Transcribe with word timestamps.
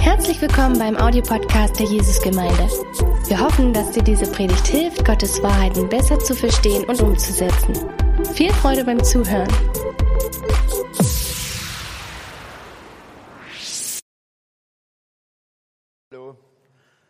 Herzlich 0.00 0.42
willkommen 0.42 0.78
beim 0.78 0.96
Audiopodcast 0.96 1.78
der 1.78 1.86
Jesusgemeinde. 1.86 2.68
Wir 3.26 3.40
hoffen, 3.40 3.72
dass 3.72 3.90
dir 3.92 4.02
diese 4.02 4.30
Predigt 4.30 4.66
hilft, 4.66 5.04
Gottes 5.04 5.42
Wahrheiten 5.42 5.88
besser 5.88 6.18
zu 6.18 6.34
verstehen 6.34 6.84
und 6.84 7.00
umzusetzen. 7.00 7.74
Viel 8.34 8.52
Freude 8.52 8.84
beim 8.84 9.02
Zuhören. 9.02 9.48
Hallo, 16.12 16.36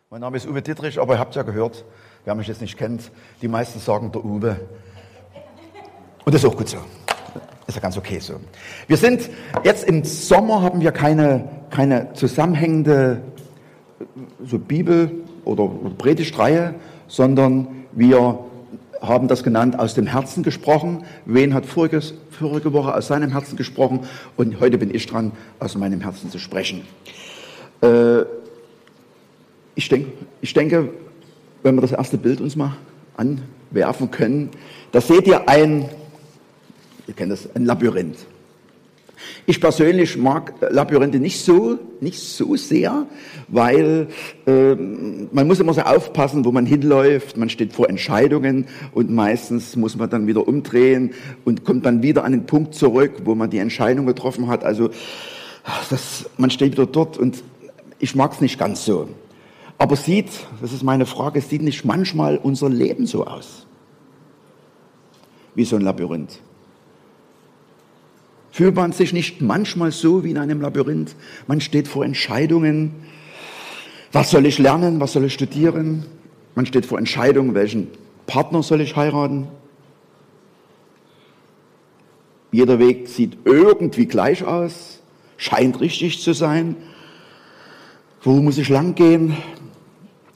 mein 0.09 0.21
Name 0.21 0.37
ist 0.37 0.47
Uwe 0.47 0.61
Dittrich, 0.61 0.99
aber 0.99 1.15
ihr 1.15 1.19
habt 1.19 1.35
ja 1.35 1.43
gehört, 1.43 1.83
wer 2.23 2.35
mich 2.35 2.47
jetzt 2.47 2.61
nicht 2.61 2.77
kennt, 2.77 3.11
die 3.41 3.49
meisten 3.49 3.79
sagen 3.79 4.11
der 4.11 4.23
Uwe. 4.23 4.69
Und 6.23 6.33
das 6.33 6.43
ist 6.43 6.49
auch 6.49 6.55
gut 6.55 6.69
so. 6.69 6.77
Ist 7.69 7.75
ja 7.75 7.81
ganz 7.81 7.97
okay 7.99 8.17
so. 8.17 8.33
Wir 8.87 8.97
sind 8.97 9.29
jetzt 9.63 9.83
im 9.87 10.03
Sommer 10.03 10.63
haben 10.63 10.81
wir 10.81 10.91
keine, 10.91 11.47
keine 11.69 12.11
zusammenhängende 12.13 13.21
so 14.43 14.57
Bibel 14.57 15.11
oder 15.45 15.69
Predigtreihe, 15.99 16.73
sondern 17.07 17.67
wir 17.91 18.39
haben 19.03 19.27
das 19.27 19.43
genannt 19.43 19.77
aus 19.77 19.93
dem 19.93 20.07
Herzen 20.07 20.41
gesprochen. 20.41 21.03
Wen 21.25 21.53
hat 21.53 21.67
voriges, 21.67 22.15
vorige 22.31 22.73
Woche 22.73 22.95
aus 22.95 23.05
seinem 23.05 23.33
Herzen 23.33 23.55
gesprochen 23.55 23.99
und 24.35 24.59
heute 24.59 24.79
bin 24.79 24.91
ich 24.91 25.05
dran, 25.05 25.31
aus 25.59 25.77
meinem 25.77 26.01
Herzen 26.01 26.31
zu 26.31 26.39
sprechen. 26.39 26.87
Äh, 27.81 28.21
ich, 29.75 29.87
denk, 29.89 30.07
ich 30.41 30.55
denke, 30.55 30.89
wenn 31.61 31.75
wir 31.75 31.81
das 31.81 31.91
erste 31.91 32.17
Bild 32.17 32.41
uns 32.41 32.55
mal 32.55 32.77
anwerfen 33.15 34.09
können, 34.09 34.49
da 34.91 35.01
seht 35.01 35.27
ihr 35.27 35.47
ein 35.47 35.87
Ihr 37.09 37.15
kennt 37.15 37.31
das, 37.31 37.49
ein 37.55 37.65
Labyrinth. 37.65 38.27
Ich 39.47 39.59
persönlich 39.59 40.15
mag 40.15 40.53
Labyrinthe 40.69 41.17
nicht 41.17 41.43
so, 41.43 41.79
nicht 42.01 42.19
so 42.19 42.55
sehr, 42.55 43.07
weil 43.47 44.09
äh, 44.45 44.75
man 44.75 45.47
muss 45.47 45.59
immer 45.59 45.73
so 45.73 45.81
aufpassen, 45.81 46.45
wo 46.45 46.51
man 46.51 46.67
hinläuft. 46.67 47.35
Man 47.35 47.49
steht 47.49 47.73
vor 47.73 47.89
Entscheidungen 47.89 48.67
und 48.93 49.09
meistens 49.09 49.75
muss 49.75 49.97
man 49.97 50.11
dann 50.11 50.27
wieder 50.27 50.47
umdrehen 50.47 51.15
und 51.45 51.65
kommt 51.65 51.83
dann 51.83 52.03
wieder 52.03 52.23
an 52.25 52.31
den 52.31 52.45
Punkt 52.45 52.75
zurück, 52.75 53.13
wo 53.23 53.33
man 53.33 53.49
die 53.49 53.57
Entscheidung 53.57 54.05
getroffen 54.05 54.47
hat. 54.47 54.63
Also 54.63 54.91
das, 55.89 56.29
man 56.37 56.51
steht 56.51 56.73
wieder 56.73 56.85
dort 56.85 57.17
und 57.17 57.43
ich 57.97 58.13
mag 58.13 58.33
es 58.33 58.41
nicht 58.41 58.59
ganz 58.59 58.85
so. 58.85 59.09
Aber 59.79 59.95
sieht, 59.95 60.29
das 60.61 60.73
ist 60.73 60.83
meine 60.83 61.07
Frage, 61.07 61.41
sieht 61.41 61.63
nicht 61.63 61.85
manchmal 61.85 62.37
unser 62.37 62.69
Leben 62.69 63.07
so 63.07 63.25
aus? 63.25 63.65
Wie 65.55 65.65
so 65.65 65.75
ein 65.75 65.81
Labyrinth. 65.81 66.39
Fühlt 68.59 68.75
man 68.75 68.91
sich 68.91 69.13
nicht 69.13 69.41
manchmal 69.41 69.93
so 69.93 70.25
wie 70.25 70.31
in 70.31 70.37
einem 70.37 70.59
Labyrinth? 70.59 71.15
Man 71.47 71.61
steht 71.61 71.87
vor 71.87 72.03
Entscheidungen. 72.03 72.91
Was 74.11 74.31
soll 74.31 74.45
ich 74.45 74.59
lernen? 74.59 74.99
Was 74.99 75.13
soll 75.13 75.23
ich 75.23 75.33
studieren? 75.33 76.05
Man 76.55 76.65
steht 76.65 76.85
vor 76.85 76.99
Entscheidungen, 76.99 77.53
welchen 77.53 77.87
Partner 78.27 78.61
soll 78.61 78.81
ich 78.81 78.97
heiraten? 78.97 79.47
Jeder 82.51 82.79
Weg 82.79 83.07
sieht 83.07 83.37
irgendwie 83.45 84.07
gleich 84.07 84.43
aus, 84.43 84.99
scheint 85.37 85.79
richtig 85.79 86.21
zu 86.21 86.33
sein. 86.33 86.75
Wo 88.23 88.41
muss 88.41 88.57
ich 88.57 88.67
lang 88.67 88.93
gehen, 88.93 89.37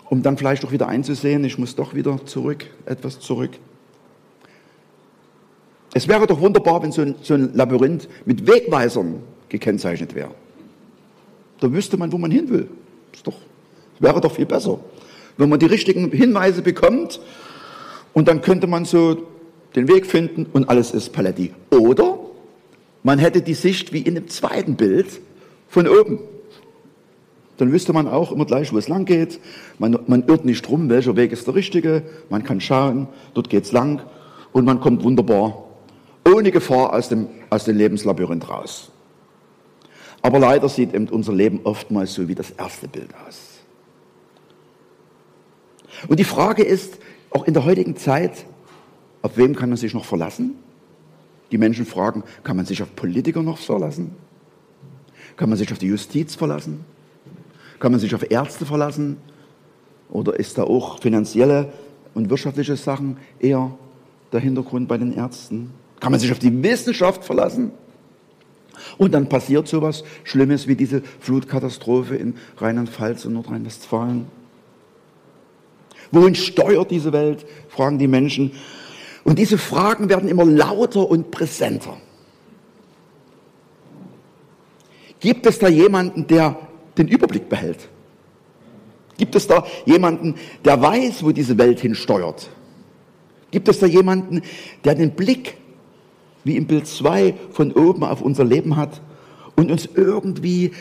um 0.10 0.24
dann 0.24 0.38
vielleicht 0.38 0.64
auch 0.64 0.72
wieder 0.72 0.88
einzusehen, 0.88 1.44
ich 1.44 1.58
muss 1.58 1.76
doch 1.76 1.94
wieder 1.94 2.26
zurück, 2.26 2.68
etwas 2.86 3.20
zurück. 3.20 3.52
Es 5.94 6.08
wäre 6.08 6.26
doch 6.26 6.40
wunderbar, 6.42 6.82
wenn 6.82 6.92
so 6.92 7.04
ein, 7.04 7.16
so 7.22 7.36
ein 7.36 7.54
Labyrinth 7.54 8.08
mit 8.26 8.48
Wegweisern 8.48 9.22
gekennzeichnet 9.50 10.16
wäre. 10.16 10.32
Da 11.60 11.72
wüsste 11.72 11.98
man, 11.98 12.12
wo 12.12 12.18
man 12.18 12.32
hin 12.32 12.50
will. 12.50 12.68
Das, 13.12 13.24
doch, 13.24 13.36
wäre 14.00 14.20
doch 14.20 14.34
viel 14.34 14.48
besser. 14.48 14.80
Wenn 15.38 15.50
man 15.50 15.60
die 15.60 15.68
richtigen 15.68 16.12
Hinweise 16.12 16.62
bekommt 16.62 17.20
und 18.14 18.28
dann 18.28 18.42
könnte 18.42 18.68
man 18.68 18.86
so 18.86 19.24
den 19.76 19.88
Weg 19.88 20.06
finden 20.06 20.48
und 20.52 20.68
alles 20.70 20.92
ist 20.92 21.14
Paletti. 21.14 21.54
Oder 21.70 22.20
man 23.04 23.20
hätte 23.20 23.42
die 23.42 23.54
Sicht 23.54 23.94
wie 23.94 24.02
in 24.02 24.16
dem 24.16 24.28
zweiten 24.28 24.76
Bild 24.76 25.22
von 25.68 25.88
oben. 25.88 26.20
Dann 27.58 27.72
wüsste 27.72 27.94
man 27.94 28.08
auch 28.08 28.32
immer 28.32 28.46
gleich, 28.46 28.74
wo 28.74 28.78
es 28.78 28.88
lang 28.88 29.06
geht. 29.06 29.40
Man, 29.78 30.00
man 30.08 30.28
irrt 30.28 30.44
nicht 30.44 30.68
rum, 30.70 30.90
welcher 30.90 31.16
Weg 31.16 31.32
ist 31.32 31.46
der 31.46 31.54
richtige. 31.54 32.04
Man 32.30 32.44
kann 32.44 32.62
schauen, 32.62 33.08
dort 33.36 33.50
geht's 33.50 33.72
lang 33.72 34.02
und 34.54 34.66
man 34.66 34.80
kommt 34.80 35.04
wunderbar 35.04 35.64
ohne 36.26 36.52
Gefahr 36.52 36.94
aus 36.94 37.10
dem, 37.10 37.28
aus 37.50 37.66
dem 37.66 37.78
Lebenslabyrinth 37.78 38.50
raus. 38.50 38.92
Aber 40.22 40.40
leider 40.40 40.70
sieht 40.70 40.94
eben 40.94 41.10
unser 41.10 41.34
Leben 41.34 41.62
oftmals 41.64 42.14
so 42.14 42.28
wie 42.28 42.36
das 42.36 42.52
erste 42.52 42.88
Bild 42.88 43.10
aus. 43.28 43.60
Und 46.08 46.20
die 46.20 46.24
Frage 46.24 46.64
ist, 46.64 46.98
auch 47.30 47.46
in 47.46 47.54
der 47.54 47.66
heutigen 47.66 47.98
Zeit, 47.98 48.46
auf 49.22 49.38
wem 49.38 49.56
kann 49.56 49.70
man 49.70 49.78
sich 49.78 49.94
noch 49.94 50.06
verlassen? 50.06 50.56
Die 51.52 51.58
Menschen 51.58 51.86
fragen, 51.86 52.24
kann 52.44 52.56
man 52.56 52.66
sich 52.66 52.82
auf 52.82 52.96
Politiker 52.96 53.44
noch 53.44 53.58
verlassen? 53.58 54.16
Kann 55.36 55.50
man 55.50 55.58
sich 55.58 55.72
auf 55.72 55.78
die 55.78 55.88
Justiz 55.88 56.36
verlassen? 56.36 56.86
Kann 57.80 57.92
man 57.92 58.00
sich 58.00 58.16
auf 58.16 58.30
Ärzte 58.30 58.66
verlassen? 58.66 59.18
Oder 60.10 60.40
ist 60.40 60.58
da 60.58 60.64
auch 60.64 61.02
finanzielle 61.02 61.74
und 62.14 62.30
wirtschaftliche 62.30 62.78
Sachen 62.78 63.18
eher 63.40 63.72
der 64.32 64.40
Hintergrund 64.40 64.88
bei 64.88 64.98
den 64.98 65.14
Ärzten? 65.14 65.72
Kann 66.04 66.12
man 66.12 66.20
sich 66.20 66.34
auf 66.34 66.40
die 66.40 66.62
Wissenschaft 66.62 67.24
verlassen? 67.24 67.72
Und 68.98 69.14
dann 69.14 69.30
passiert 69.30 69.70
sowas 69.70 70.04
Schlimmes 70.26 70.68
wie 70.68 70.76
diese 70.76 71.02
Flutkatastrophe 71.22 72.18
in 72.18 72.36
Rheinland-Pfalz 72.58 73.24
und 73.24 73.32
Nordrhein-Westfalen. 73.32 74.28
Wohin 76.12 76.36
steuert 76.36 76.92
diese 76.92 77.14
Welt? 77.14 77.46
fragen 77.70 78.00
die 78.00 78.10
Menschen. 78.10 78.52
Und 79.24 79.40
diese 79.40 79.58
Fragen 79.58 80.10
werden 80.10 80.28
immer 80.28 80.44
lauter 80.44 81.10
und 81.10 81.32
präsenter. 81.32 81.96
Gibt 85.22 85.46
es 85.46 85.58
da 85.58 85.70
jemanden, 85.70 86.28
der 86.28 86.68
den 86.98 87.08
Überblick 87.08 87.48
behält? 87.48 87.88
Gibt 89.18 89.36
es 89.36 89.48
da 89.48 89.66
jemanden, 89.86 90.36
der 90.66 90.82
weiß, 90.82 91.24
wo 91.24 91.32
diese 91.32 91.58
Welt 91.58 91.80
hinsteuert? 91.80 92.50
Gibt 93.52 93.70
es 93.70 93.80
da 93.80 93.86
jemanden, 93.86 94.42
der 94.84 94.96
den 94.96 95.12
Blick 95.12 95.63
wie 96.44 96.58
im 96.58 96.68
Bild 96.68 96.88
2 96.88 97.36
von 97.52 97.72
oben 97.72 98.04
auf 98.04 98.22
unser 98.22 98.44
Leben 98.44 98.76
hat 98.76 99.02
und 99.56 99.72
uns 99.72 99.88
irgendwie 99.94 100.72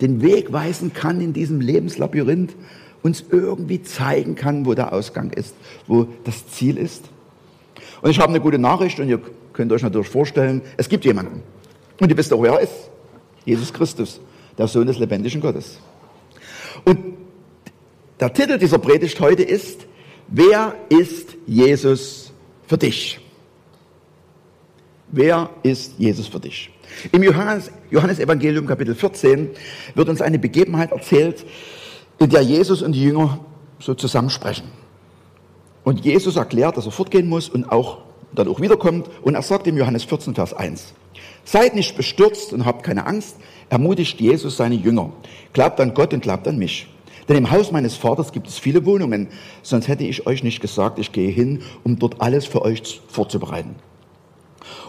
den 0.00 0.22
Weg 0.22 0.52
weisen 0.52 0.92
kann 0.92 1.20
in 1.20 1.32
diesem 1.32 1.60
Lebenslabyrinth, 1.60 2.54
uns 3.02 3.24
irgendwie 3.30 3.82
zeigen 3.82 4.34
kann, 4.34 4.66
wo 4.66 4.74
der 4.74 4.92
Ausgang 4.92 5.30
ist, 5.30 5.54
wo 5.86 6.06
das 6.24 6.46
Ziel 6.48 6.76
ist. 6.76 7.04
Und 8.00 8.10
ich 8.10 8.20
habe 8.20 8.30
eine 8.30 8.40
gute 8.40 8.58
Nachricht 8.58 9.00
und 9.00 9.08
ihr 9.08 9.20
könnt 9.52 9.72
euch 9.72 9.82
natürlich 9.82 10.08
vorstellen, 10.08 10.62
es 10.76 10.88
gibt 10.88 11.04
jemanden. 11.04 11.42
Und 12.00 12.10
ihr 12.10 12.16
wisst 12.16 12.32
auch, 12.32 12.42
wer 12.42 12.52
er 12.54 12.60
ist. 12.60 12.90
Jesus 13.44 13.72
Christus, 13.72 14.20
der 14.56 14.68
Sohn 14.68 14.86
des 14.86 14.98
lebendigen 14.98 15.40
Gottes. 15.40 15.78
Und 16.84 16.98
der 18.20 18.32
Titel 18.32 18.58
dieser 18.58 18.78
Predigt 18.78 19.18
heute 19.20 19.42
ist, 19.42 19.86
wer 20.28 20.74
ist 20.88 21.36
Jesus 21.46 22.32
für 22.66 22.78
dich? 22.78 23.20
Wer 25.10 25.48
ist 25.62 25.94
Jesus 25.98 26.26
für 26.26 26.38
dich? 26.38 26.70
Im 27.12 27.22
Johannes, 27.22 27.70
Johannes 27.90 28.18
Evangelium 28.18 28.66
Kapitel 28.66 28.94
14 28.94 29.48
wird 29.94 30.08
uns 30.08 30.20
eine 30.20 30.38
Begebenheit 30.38 30.92
erzählt, 30.92 31.46
in 32.18 32.28
der 32.28 32.42
Jesus 32.42 32.82
und 32.82 32.92
die 32.92 33.04
Jünger 33.04 33.40
so 33.78 33.94
zusammensprechen. 33.94 34.68
Und 35.82 36.04
Jesus 36.04 36.36
erklärt, 36.36 36.76
dass 36.76 36.84
er 36.84 36.92
fortgehen 36.92 37.26
muss 37.26 37.48
und 37.48 37.72
auch 37.72 37.98
dann 38.34 38.48
auch 38.48 38.60
wiederkommt. 38.60 39.08
Und 39.22 39.34
er 39.34 39.42
sagt 39.42 39.66
im 39.66 39.78
Johannes 39.78 40.04
14, 40.04 40.34
Vers 40.34 40.52
1, 40.52 40.92
Seid 41.44 41.74
nicht 41.74 41.96
bestürzt 41.96 42.52
und 42.52 42.66
habt 42.66 42.84
keine 42.84 43.06
Angst, 43.06 43.36
ermutigt 43.70 44.20
Jesus 44.20 44.58
seine 44.58 44.74
Jünger. 44.74 45.12
Glaubt 45.54 45.80
an 45.80 45.94
Gott 45.94 46.12
und 46.12 46.20
glaubt 46.20 46.46
an 46.46 46.58
mich. 46.58 46.86
Denn 47.30 47.38
im 47.38 47.50
Haus 47.50 47.72
meines 47.72 47.94
Vaters 47.94 48.32
gibt 48.32 48.48
es 48.48 48.58
viele 48.58 48.84
Wohnungen, 48.84 49.28
sonst 49.62 49.88
hätte 49.88 50.04
ich 50.04 50.26
euch 50.26 50.42
nicht 50.42 50.60
gesagt, 50.60 50.98
ich 50.98 51.12
gehe 51.12 51.30
hin, 51.30 51.62
um 51.84 51.98
dort 51.98 52.20
alles 52.20 52.44
für 52.44 52.60
euch 52.62 53.00
vorzubereiten. 53.08 53.76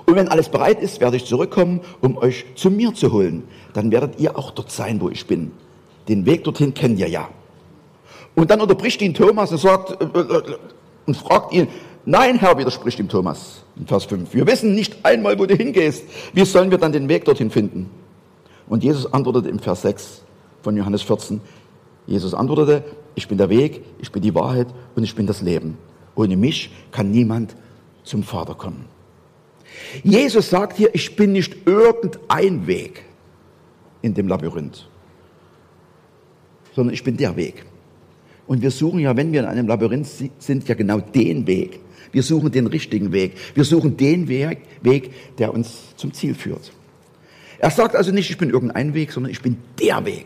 Und 0.06 0.16
wenn 0.16 0.28
alles 0.28 0.50
bereit 0.50 0.81
ist, 0.81 1.00
werde 1.00 1.18
ich 1.18 1.26
zurückkommen, 1.26 1.81
um 2.02 2.18
euch 2.18 2.46
zu 2.56 2.70
mir 2.72 2.94
zu 2.94 3.12
holen. 3.12 3.44
Dann 3.74 3.92
werdet 3.92 4.20
ihr 4.20 4.38
auch 4.38 4.52
dort 4.52 4.72
sein, 4.72 5.02
wo 5.02 5.10
ich 5.10 5.28
bin. 5.28 5.52
Den 6.08 6.26
Weg 6.26 6.44
dorthin 6.44 6.74
kennt 6.74 7.00
ihr 7.00 7.08
ja. 7.08 7.30
Und 8.36 8.50
dann 8.52 8.62
unterbricht 8.62 9.02
ihn 9.02 9.14
Thomas 9.14 9.52
und 9.52 9.58
sagt, 9.58 10.02
äh, 10.02 10.06
äh, 10.06 10.20
äh, 10.20 10.58
und 11.06 11.18
fragt 11.18 11.54
ihn, 11.54 11.68
nein, 12.06 12.40
Herr, 12.40 12.58
widerspricht 12.58 13.00
ihm 13.00 13.10
Thomas 13.10 13.64
in 13.78 13.88
Vers 13.88 14.06
5. 14.06 14.34
Wir 14.34 14.48
wissen 14.48 14.76
nicht 14.76 14.98
einmal, 15.04 15.38
wo 15.38 15.46
du 15.46 15.56
hingehst. 15.56 16.04
Wie 16.34 16.46
sollen 16.46 16.72
wir 16.72 16.78
dann 16.78 16.92
den 16.92 17.10
Weg 17.10 17.26
dorthin 17.26 17.52
finden? 17.52 17.90
Und 18.68 18.84
Jesus 18.84 19.12
antwortete 19.12 19.50
im 19.50 19.60
Vers 19.60 19.81
6 19.81 20.24
von 20.62 20.78
Johannes 20.78 21.02
14. 21.02 21.42
Jesus 22.08 22.34
antwortete, 22.34 22.84
ich 23.16 23.28
bin 23.28 23.38
der 23.38 23.50
Weg, 23.50 23.84
ich 24.00 24.12
bin 24.12 24.22
die 24.22 24.34
Wahrheit 24.34 24.68
und 24.96 25.04
ich 25.04 25.16
bin 25.16 25.28
das 25.28 25.42
Leben. 25.42 25.78
Ohne 26.16 26.38
mich 26.38 26.72
kann 26.92 27.12
niemand 27.12 27.56
zum 28.04 28.24
Vater 28.24 28.56
kommen. 28.56 28.86
Jesus 30.04 30.50
sagt 30.50 30.78
hier, 30.78 30.94
ich 30.94 31.16
bin 31.16 31.31
nicht 31.31 31.68
irgendein 31.68 32.68
Weg. 32.68 33.04
in 34.02 34.14
dem 34.14 34.28
Labyrinth, 34.28 34.88
sondern 36.74 36.94
ich 36.94 37.04
bin 37.04 37.18
der 37.18 37.36
Weg. 37.36 37.66
Und 38.48 38.62
wir 38.62 38.72
suchen 38.72 39.00
ja, 39.00 39.16
wenn 39.16 39.31
wir 39.31 39.42
in 39.42 39.46
einem 39.46 39.68
Labyrinth 39.68 40.08
sind, 40.40 40.68
ja 40.68 40.76
genau 40.76 41.00
den 41.00 41.46
Weg. 41.46 41.80
Wir 42.12 42.24
suchen 42.24 42.52
den 42.52 42.66
richtigen 42.66 43.12
Weg. 43.12 43.34
Wir 43.54 43.64
suchen 43.64 43.96
den 43.96 44.28
Weg, 44.28 44.60
Weg, 44.81 45.38
der 45.38 45.54
uns 45.54 45.96
zum 45.96 46.14
Ziel 46.14 46.34
führt. 46.34 46.72
Er 47.60 47.70
sagt 47.70 47.96
also 47.96 48.12
nicht, 48.12 48.30
ich 48.30 48.38
bin 48.38 48.50
irgendein 48.50 48.94
Weg, 48.94 49.12
sondern 49.12 49.31
ich 49.31 49.42
bin 49.42 49.58
der 49.80 50.04
Weg. 50.06 50.26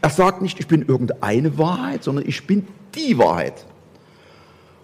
Er 0.00 0.10
sagt 0.10 0.42
nicht, 0.42 0.60
ich 0.60 0.68
bin 0.68 0.82
irgendeine 0.82 1.58
Wahrheit, 1.58 2.04
sondern 2.04 2.28
ich 2.28 2.46
bin 2.46 2.66
die 2.94 3.18
Wahrheit. 3.18 3.66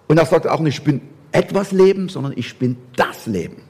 Und 0.08 0.18
er 0.18 0.26
sagt 0.26 0.48
auch 0.48 0.60
nicht, 0.60 0.78
ich 0.78 0.84
bin 0.84 1.02
etwas 1.30 1.70
Leben, 1.70 2.08
sondern 2.08 2.32
ich 2.34 2.56
bin 2.58 2.76
das 2.96 3.26
Leben. 3.26 3.62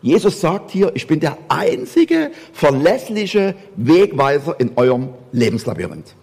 Jesus 0.00 0.40
sagt 0.40 0.70
hier, 0.70 0.92
ich 0.94 1.06
bin 1.06 1.20
der 1.20 1.36
einzige 1.48 2.30
verlässliche 2.52 3.54
Wegweiser 3.76 4.58
in 4.60 4.72
eurem 4.76 5.10
Lebenslabyrinth. 5.32 6.14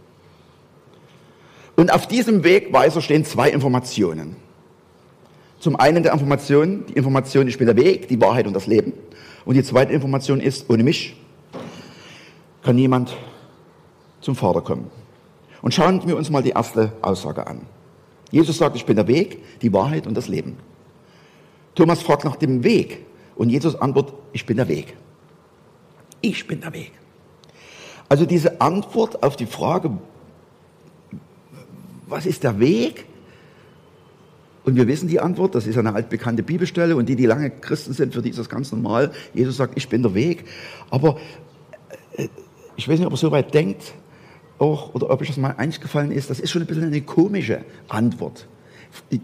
Und 1.76 1.92
auf 1.92 2.08
diesem 2.08 2.44
Wegweiser 2.44 3.02
stehen 3.02 3.26
zwei 3.26 3.50
Informationen. 3.50 4.38
Zum 5.60 5.76
einen 5.76 6.04
der 6.04 6.14
Information, 6.14 6.86
die 6.88 6.94
Information, 6.94 7.48
ich 7.48 7.58
bin 7.58 7.68
der 7.68 7.76
Weg, 7.76 8.08
die 8.08 8.22
Wahrheit 8.22 8.48
und 8.48 8.54
das 8.54 8.68
Leben. 8.68 8.94
Und 9.46 9.56
die 9.56 9.64
zweite 9.64 9.92
Information 9.92 10.40
ist, 10.40 10.70
ohne 10.70 10.84
mich 10.84 11.16
kann 12.64 12.76
niemand 12.76 13.16
zum 14.22 14.36
Vater 14.36 14.62
kommen. 14.62 14.90
Und 15.62 15.74
schauen 15.74 16.02
wir 16.06 16.18
uns 16.18 16.30
mal 16.30 16.42
die 16.42 16.52
erste 16.52 16.94
Aussage 17.02 17.46
an. 17.46 17.62
Jesus 18.32 18.58
sagt, 18.58 18.76
ich 18.76 18.86
bin 18.86 18.96
der 18.96 19.08
Weg, 19.08 19.60
die 19.62 19.72
Wahrheit 19.74 20.08
und 20.08 20.16
das 20.16 20.28
Leben. 20.28 20.58
Thomas 21.76 22.02
fragt 22.02 22.24
nach 22.24 22.36
dem 22.36 22.64
Weg 22.64 23.06
und 23.36 23.50
Jesus 23.50 23.76
antwortet, 23.76 24.16
ich 24.34 24.46
bin 24.46 24.58
der 24.58 24.68
Weg. 24.68 24.96
Ich 26.22 26.48
bin 26.48 26.62
der 26.62 26.74
Weg. 26.74 26.92
Also 28.08 28.26
diese 28.26 28.62
Antwort 28.62 29.24
auf 29.24 29.36
die 29.36 29.46
Frage, 29.46 29.98
was 32.08 32.26
ist 32.26 32.44
der 32.44 32.60
Weg? 32.60 33.06
Und 34.64 34.76
wir 34.76 34.88
wissen 34.88 35.08
die 35.08 35.20
Antwort, 35.20 35.54
das 35.54 35.68
ist 35.68 35.78
eine 35.78 35.94
altbekannte 35.94 36.42
Bibelstelle 36.42 36.96
und 36.96 37.08
die, 37.08 37.16
die 37.16 37.26
lange 37.26 37.52
Christen 37.52 37.94
sind, 37.94 38.14
für 38.14 38.22
die 38.22 38.30
ist 38.30 38.40
das 38.40 38.50
ganz 38.50 38.72
normal. 38.72 39.12
Jesus 39.34 39.58
sagt, 39.58 39.78
ich 39.78 39.88
bin 39.90 40.02
der 40.02 40.14
Weg. 40.14 40.46
Aber 40.90 41.18
äh, 42.18 42.28
ich 42.76 42.88
weiß 42.88 42.98
nicht, 42.98 43.06
ob 43.06 43.14
er 43.14 43.18
so 43.18 43.32
weit 43.32 43.54
denkt, 43.54 43.94
auch, 44.58 44.94
oder 44.96 45.10
ob 45.10 45.22
euch 45.22 45.28
das 45.28 45.38
mal 45.38 45.54
eingefallen 45.58 46.12
ist, 46.12 46.30
das 46.30 46.40
ist 46.40 46.50
schon 46.50 46.62
ein 46.62 46.68
bisschen 46.68 46.86
eine 46.86 47.02
komische 47.02 47.64
Antwort. 47.90 48.48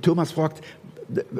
Thomas 0.02 0.32
fragt, 0.32 0.62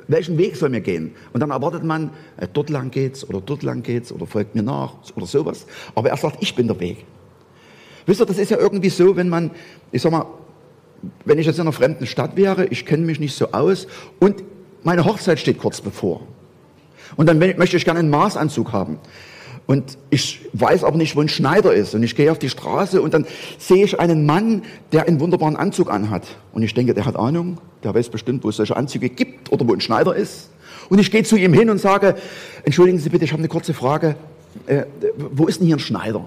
welchen 0.08 0.38
Weg 0.38 0.56
soll 0.56 0.70
mir 0.70 0.82
gehen? 0.82 1.16
Und 1.34 1.40
dann 1.40 1.52
erwartet 1.52 1.84
man, 1.84 2.12
äh, 2.38 2.48
dort 2.52 2.70
lang 2.70 2.92
geht's 2.92 3.28
oder 3.28 3.42
dort 3.42 3.64
lang 3.64 3.84
geht's 3.84 4.12
oder 4.12 4.28
folgt 4.28 4.56
mir 4.56 4.64
nach 4.64 4.94
oder 5.16 5.26
sowas. 5.26 5.66
Aber 5.96 6.10
er 6.10 6.18
sagt, 6.18 6.38
ich 6.42 6.56
bin 6.56 6.68
der 6.68 6.80
Weg. 6.80 7.06
Wisst 8.06 8.22
ihr, 8.22 8.26
das 8.26 8.38
ist 8.38 8.52
ja 8.52 8.58
irgendwie 8.58 8.90
so, 8.90 9.16
wenn 9.16 9.30
man, 9.30 9.52
ich 9.92 10.02
sag 10.02 10.12
mal, 10.12 10.26
wenn 11.26 11.40
ich 11.40 11.46
jetzt 11.46 11.58
in 11.58 11.62
einer 11.62 11.72
fremden 11.72 12.06
Stadt 12.06 12.36
wäre, 12.36 12.66
ich 12.68 12.86
kenne 12.86 13.06
mich 13.06 13.20
nicht 13.20 13.36
so 13.36 13.52
aus 13.52 13.88
und 14.20 14.44
meine 14.84 15.06
Hochzeit 15.06 15.40
steht 15.40 15.58
kurz 15.58 15.82
bevor. 15.82 16.22
Und 17.16 17.28
dann 17.28 17.40
möchte 17.40 17.78
ich 17.78 17.86
gerne 17.86 18.00
einen 18.00 18.10
Maßanzug 18.10 18.72
haben. 18.72 19.00
Und 19.68 19.98
ich 20.10 20.50
weiß 20.54 20.84
aber 20.84 20.98
nicht, 20.98 21.16
wo 21.16 21.22
ein 21.22 21.30
Schneider 21.30 21.74
ist. 21.74 21.96
Und 21.96 22.04
ich 22.04 22.16
gehe 22.16 22.32
auf 22.32 22.40
die 22.40 22.50
Straße 22.50 23.02
und 23.02 23.14
dann 23.14 23.26
sehe 23.58 23.84
ich 23.84 24.00
einen 24.00 24.26
Mann, 24.26 24.64
der 24.92 25.08
einen 25.08 25.20
wunderbaren 25.20 25.56
Anzug 25.56 25.90
anhat. 25.92 26.28
Und 26.52 26.64
ich 26.64 26.74
denke, 26.74 26.94
der 26.94 27.06
hat 27.06 27.16
Ahnung, 27.16 27.60
der 27.84 27.94
weiß 27.94 28.10
bestimmt, 28.10 28.44
wo 28.44 28.50
es 28.50 28.58
solche 28.58 28.76
Anzüge 28.76 29.10
gibt 29.10 29.52
oder 29.52 29.68
wo 29.68 29.74
ein 29.74 29.82
Schneider 29.82 30.16
ist. 30.16 30.50
Und 30.90 31.00
ich 31.00 31.12
gehe 31.12 31.24
zu 31.24 31.38
ihm 31.38 31.54
hin 31.54 31.70
und 31.70 31.78
sage, 31.78 32.16
entschuldigen 32.64 33.00
Sie 33.00 33.10
bitte, 33.10 33.24
ich 33.24 33.32
habe 33.32 33.40
eine 33.40 33.48
kurze 33.48 33.74
Frage. 33.74 34.16
Äh, 34.66 34.84
wo 35.18 35.48
ist 35.48 35.60
denn 35.60 35.68
hier 35.68 35.78
ein 35.78 35.80
Schneider? 35.80 36.26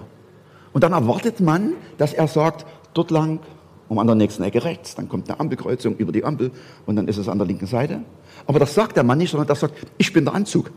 Und 0.73 0.83
dann 0.83 0.93
erwartet 0.93 1.39
man, 1.39 1.73
dass 1.97 2.13
er 2.13 2.27
sagt, 2.27 2.65
dort 2.93 3.11
lang, 3.11 3.39
um 3.87 3.99
an 3.99 4.07
der 4.07 4.15
nächsten 4.15 4.43
Ecke 4.43 4.63
rechts, 4.63 4.95
dann 4.95 5.07
kommt 5.07 5.29
eine 5.29 5.39
Ampelkreuzung 5.39 5.95
über 5.97 6.11
die 6.11 6.23
Ampel 6.23 6.51
und 6.85 6.95
dann 6.95 7.07
ist 7.07 7.17
es 7.17 7.29
an 7.29 7.37
der 7.37 7.45
linken 7.45 7.67
Seite. 7.67 8.01
Aber 8.47 8.59
das 8.59 8.73
sagt 8.73 8.97
der 8.97 9.03
Mann 9.03 9.19
nicht, 9.19 9.29
sondern 9.29 9.47
das 9.47 9.59
sagt, 9.59 9.75
ich 9.97 10.11
bin 10.11 10.25
der 10.25 10.33
Anzug. 10.33 10.71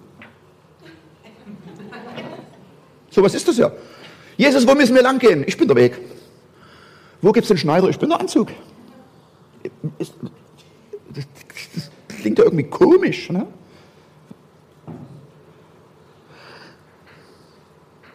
So 3.10 3.22
was 3.22 3.34
ist 3.34 3.48
das 3.48 3.58
ja. 3.58 3.70
Jesus, 4.36 4.66
wo 4.66 4.74
müssen 4.74 4.94
wir 4.94 5.02
lang 5.02 5.18
gehen? 5.18 5.44
Ich 5.46 5.56
bin 5.56 5.66
der 5.66 5.76
Weg. 5.76 5.98
Wo 7.20 7.32
gibt 7.32 7.44
es 7.44 7.48
den 7.48 7.58
Schneider? 7.58 7.88
Ich 7.88 7.98
bin 7.98 8.08
der 8.08 8.20
Anzug. 8.20 8.48
Das, 9.98 10.12
das 11.74 11.90
klingt 12.20 12.38
ja 12.38 12.44
irgendwie 12.44 12.64
komisch. 12.64 13.30
Ne? 13.30 13.46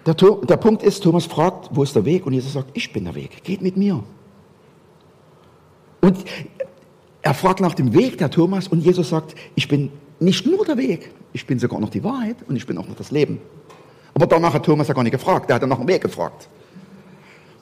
Der, 0.06 0.14
der 0.14 0.58
Punkt 0.58 0.84
ist, 0.84 1.04
Thomas 1.04 1.26
fragt, 1.26 1.70
wo 1.72 1.84
ist 1.84 1.96
der 1.96 2.06
Weg? 2.06 2.26
Und 2.26 2.34
Jesus 2.34 2.54
sagt, 2.54 2.70
ich 2.74 2.92
bin 2.92 3.06
der 3.06 3.16
Weg. 3.16 3.44
Geht 3.44 3.62
mit 3.62 3.78
mir. 3.78 4.04
Und 6.02 6.18
er 7.22 7.34
fragt 7.34 7.62
nach 7.62 7.74
dem 7.74 7.94
Weg, 7.94 8.18
der 8.18 8.30
Thomas, 8.30 8.68
und 8.68 8.82
Jesus 8.82 9.10
sagt, 9.10 9.36
ich 9.56 9.68
bin 9.70 9.92
nicht 10.20 10.46
nur 10.46 10.66
der 10.66 10.78
Weg, 10.78 11.12
ich 11.32 11.48
bin 11.48 11.58
sogar 11.58 11.80
noch 11.80 11.90
die 11.90 12.04
Wahrheit 12.04 12.38
und 12.48 12.58
ich 12.58 12.68
bin 12.68 12.78
auch 12.78 12.88
noch 12.88 12.96
das 12.96 13.12
Leben. 13.12 13.40
Aber 14.14 14.28
danach 14.28 14.54
hat 14.54 14.66
Thomas 14.66 14.88
ja 14.88 14.94
gar 14.94 15.04
nicht 15.04 15.12
gefragt, 15.12 15.50
der 15.50 15.56
hat 15.56 15.64
dann 15.64 15.70
dem 15.70 15.88
Weg 15.88 16.02
gefragt. 16.02 16.48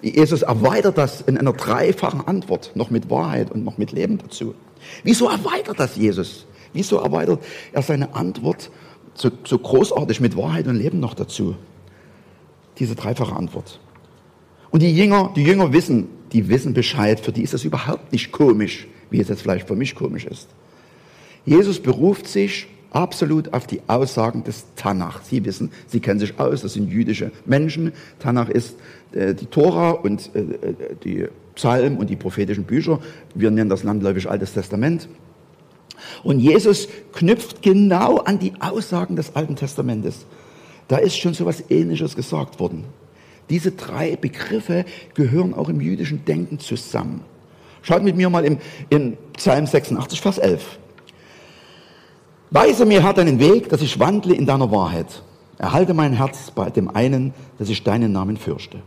Jesus 0.01 0.41
erweitert 0.41 0.97
das 0.97 1.21
in 1.21 1.37
einer 1.37 1.53
dreifachen 1.53 2.27
Antwort, 2.27 2.71
noch 2.75 2.89
mit 2.89 3.09
Wahrheit 3.09 3.51
und 3.51 3.63
noch 3.63 3.77
mit 3.77 3.91
Leben 3.91 4.17
dazu. 4.17 4.55
Wieso 5.03 5.29
erweitert 5.29 5.79
das 5.79 5.95
Jesus? 5.95 6.45
Wieso 6.73 6.97
erweitert 6.97 7.43
er 7.71 7.81
seine 7.81 8.15
Antwort 8.15 8.71
so, 9.13 9.29
so 9.43 9.59
großartig 9.59 10.19
mit 10.19 10.35
Wahrheit 10.35 10.67
und 10.67 10.75
Leben 10.75 10.99
noch 10.99 11.13
dazu? 11.13 11.55
Diese 12.79 12.95
dreifache 12.95 13.35
Antwort. 13.35 13.79
Und 14.71 14.81
die 14.81 14.95
Jünger, 14.95 15.31
die 15.35 15.43
Jünger 15.43 15.71
wissen, 15.71 16.07
die 16.31 16.49
wissen 16.49 16.73
Bescheid, 16.73 17.19
für 17.19 17.31
die 17.31 17.43
ist 17.43 17.53
das 17.53 17.63
überhaupt 17.63 18.11
nicht 18.11 18.31
komisch, 18.31 18.87
wie 19.09 19.19
es 19.19 19.27
jetzt 19.27 19.41
vielleicht 19.41 19.67
für 19.67 19.75
mich 19.75 19.95
komisch 19.95 20.25
ist. 20.25 20.47
Jesus 21.45 21.79
beruft 21.79 22.27
sich 22.27 22.67
absolut 22.91 23.53
auf 23.53 23.67
die 23.67 23.81
Aussagen 23.87 24.43
des 24.43 24.65
Tanach. 24.75 25.23
Sie 25.23 25.43
wissen, 25.45 25.71
Sie 25.87 25.99
kennen 25.99 26.19
sich 26.19 26.39
aus, 26.39 26.61
das 26.61 26.73
sind 26.73 26.89
jüdische 26.89 27.31
Menschen. 27.45 27.93
Tanach 28.19 28.49
ist 28.49 28.75
äh, 29.13 29.33
die 29.33 29.47
Tora 29.47 29.91
und 29.91 30.29
äh, 30.35 30.39
äh, 30.39 30.75
die 31.03 31.27
Psalmen 31.55 31.97
und 31.97 32.09
die 32.09 32.15
prophetischen 32.15 32.65
Bücher. 32.65 32.99
Wir 33.33 33.51
nennen 33.51 33.69
das 33.69 33.83
landläufig 33.83 34.29
Altes 34.29 34.53
Testament. 34.53 35.07
Und 36.23 36.39
Jesus 36.39 36.87
knüpft 37.13 37.61
genau 37.61 38.17
an 38.17 38.39
die 38.39 38.53
Aussagen 38.59 39.15
des 39.15 39.35
Alten 39.35 39.55
Testamentes. 39.55 40.25
Da 40.87 40.97
ist 40.97 41.17
schon 41.17 41.33
so 41.33 41.43
etwas 41.43 41.69
Ähnliches 41.69 42.15
gesagt 42.15 42.59
worden. 42.59 42.85
Diese 43.49 43.71
drei 43.71 44.15
Begriffe 44.15 44.85
gehören 45.13 45.53
auch 45.53 45.69
im 45.69 45.81
jüdischen 45.81 46.25
Denken 46.25 46.59
zusammen. 46.59 47.21
Schaut 47.81 48.03
mit 48.03 48.15
mir 48.15 48.29
mal 48.29 48.45
im, 48.45 48.57
in 48.89 49.17
Psalm 49.33 49.65
86, 49.65 50.21
Vers 50.21 50.37
11. 50.37 50.79
Weise 52.53 52.85
mir, 52.85 53.01
Herr, 53.01 53.13
deinen 53.13 53.39
Weg, 53.39 53.69
dass 53.69 53.81
ich 53.81 53.97
wandle 53.97 54.35
in 54.35 54.45
deiner 54.45 54.69
Wahrheit. 54.71 55.23
Erhalte 55.57 55.93
mein 55.93 56.11
Herz 56.11 56.51
bei 56.51 56.69
dem 56.69 56.89
einen, 56.89 57.33
dass 57.57 57.69
ich 57.69 57.81
deinen 57.81 58.11
Namen 58.11 58.35
fürchte. 58.35 58.79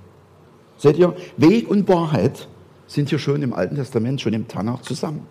Seht 0.76 0.99
ihr, 0.99 1.16
Weg 1.38 1.71
und 1.71 1.88
Wahrheit 1.88 2.47
sind 2.87 3.09
hier 3.09 3.18
schon 3.18 3.40
im 3.40 3.54
Alten 3.54 3.76
Testament, 3.76 4.21
schon 4.21 4.35
im 4.35 4.49
Tanach 4.49 4.83
zusammen. 4.83 5.26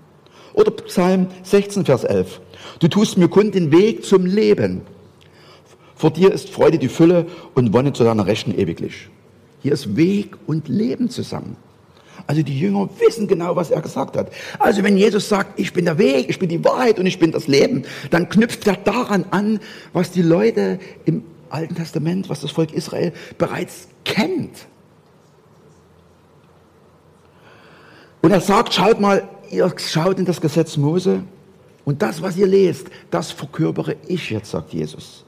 Oder 0.55 0.71
Psalm 0.71 1.27
16, 1.43 1.85
Vers 1.85 2.05
11. 2.05 2.41
Du 2.79 2.87
tust 2.87 3.19
mir 3.19 3.27
kund 3.27 3.53
den 3.53 3.71
Weg 3.71 4.03
zum 4.03 4.25
Leben. 4.25 4.81
Vor 5.93 6.09
dir 6.09 6.31
ist 6.31 6.49
Freude 6.49 6.79
die 6.79 6.89
Fülle 6.89 7.27
und 7.53 7.71
Wonne 7.71 7.93
zu 7.93 8.03
deiner 8.03 8.25
Rechten 8.25 8.57
ewiglich. 8.57 9.09
Hier 9.61 9.73
ist 9.73 9.95
Weg 9.95 10.37
und 10.47 10.69
Leben 10.69 11.09
zusammen. 11.09 11.55
Also 12.25 12.41
die 12.41 12.57
Jünger 12.57 12.89
wissen 12.99 13.27
genau, 13.27 13.55
was 13.55 13.69
er 13.69 13.81
gesagt 13.81 14.15
hat. 14.15 14.31
Also 14.59 14.83
wenn 14.83 14.97
Jesus 14.97 15.27
sagt, 15.27 15.59
ich 15.59 15.73
bin 15.73 15.85
der 15.85 15.97
Weg, 15.97 16.29
ich 16.29 16.39
bin 16.39 16.49
die 16.49 16.63
Wahrheit 16.63 16.99
und 16.99 17.05
ich 17.05 17.19
bin 17.19 17.31
das 17.31 17.47
Leben, 17.47 17.83
dann 18.11 18.29
knüpft 18.29 18.65
er 18.67 18.77
daran 18.77 19.25
an, 19.31 19.59
was 19.91 20.11
die 20.11 20.21
Leute 20.21 20.79
im 21.05 21.25
Alten 21.49 21.75
Testament, 21.75 22.29
was 22.29 22.41
das 22.41 22.51
Volk 22.51 22.73
Israel 22.73 23.11
bereits 23.37 23.87
kennt. 24.05 24.67
Und 28.21 28.31
er 28.31 28.41
sagt, 28.41 28.73
schaut 28.73 29.01
mal, 29.01 29.27
ihr 29.51 29.71
schaut 29.77 30.17
in 30.17 30.25
das 30.25 30.39
Gesetz 30.39 30.77
Mose 30.77 31.23
und 31.83 32.01
das, 32.01 32.21
was 32.21 32.37
ihr 32.37 32.47
lest, 32.47 32.87
das 33.11 33.31
verkörpere 33.31 33.97
ich 34.07 34.29
jetzt, 34.29 34.51
sagt 34.51 34.73
Jesus. 34.73 35.25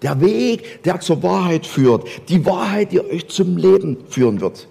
Der 0.00 0.20
Weg, 0.20 0.82
der 0.84 1.00
zur 1.00 1.22
Wahrheit 1.22 1.66
führt, 1.66 2.08
die 2.28 2.44
Wahrheit, 2.46 2.92
die 2.92 3.00
euch 3.00 3.28
zum 3.28 3.56
Leben 3.56 3.98
führen 4.08 4.40
wird. 4.40 4.66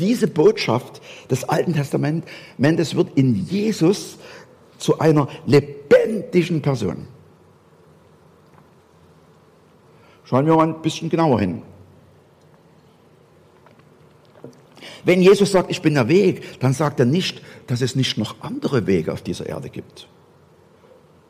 Diese 0.00 0.26
Botschaft 0.26 1.00
des 1.30 1.44
Alten 1.44 1.74
Testamentes 1.74 2.96
wird 2.96 3.16
in 3.16 3.34
Jesus 3.34 4.18
zu 4.78 4.98
einer 4.98 5.28
lebendigen 5.46 6.62
Person. 6.62 7.06
Schauen 10.24 10.46
wir 10.46 10.56
mal 10.56 10.68
ein 10.68 10.82
bisschen 10.82 11.10
genauer 11.10 11.40
hin. 11.40 11.62
Wenn 15.04 15.22
Jesus 15.22 15.52
sagt, 15.52 15.70
ich 15.70 15.82
bin 15.82 15.94
der 15.94 16.08
Weg, 16.08 16.60
dann 16.60 16.72
sagt 16.72 17.00
er 17.00 17.06
nicht, 17.06 17.42
dass 17.66 17.80
es 17.80 17.94
nicht 17.94 18.16
noch 18.16 18.40
andere 18.40 18.86
Wege 18.86 19.12
auf 19.12 19.22
dieser 19.22 19.46
Erde 19.46 19.70
gibt. 19.70 20.08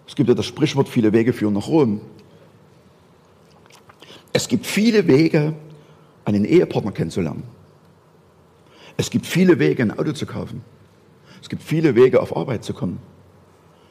Es 0.07 0.15
gibt 0.17 0.29
ja 0.29 0.35
das 0.35 0.47
Sprichwort, 0.47 0.89
viele 0.89 1.13
Wege 1.13 1.33
führen 1.33 1.55
nach 1.55 1.69
Rom. 1.69 2.01
Es 4.33 4.49
gibt 4.49 4.67
viele 4.67 5.07
Wege, 5.07 5.55
einen 6.25 6.45
Ehepartner 6.45 6.93
kennenzulernen. 6.93 7.43
Es 9.01 9.09
gibt 9.09 9.25
viele 9.25 9.59
Wege, 9.59 9.83
ein 9.83 9.99
Auto 9.99 10.13
zu 10.13 10.27
kaufen. 10.27 10.61
Es 11.41 11.49
gibt 11.49 11.63
viele 11.63 11.95
Wege, 11.95 12.21
auf 12.21 12.37
Arbeit 12.37 12.65
zu 12.65 12.75
kommen. 12.75 12.99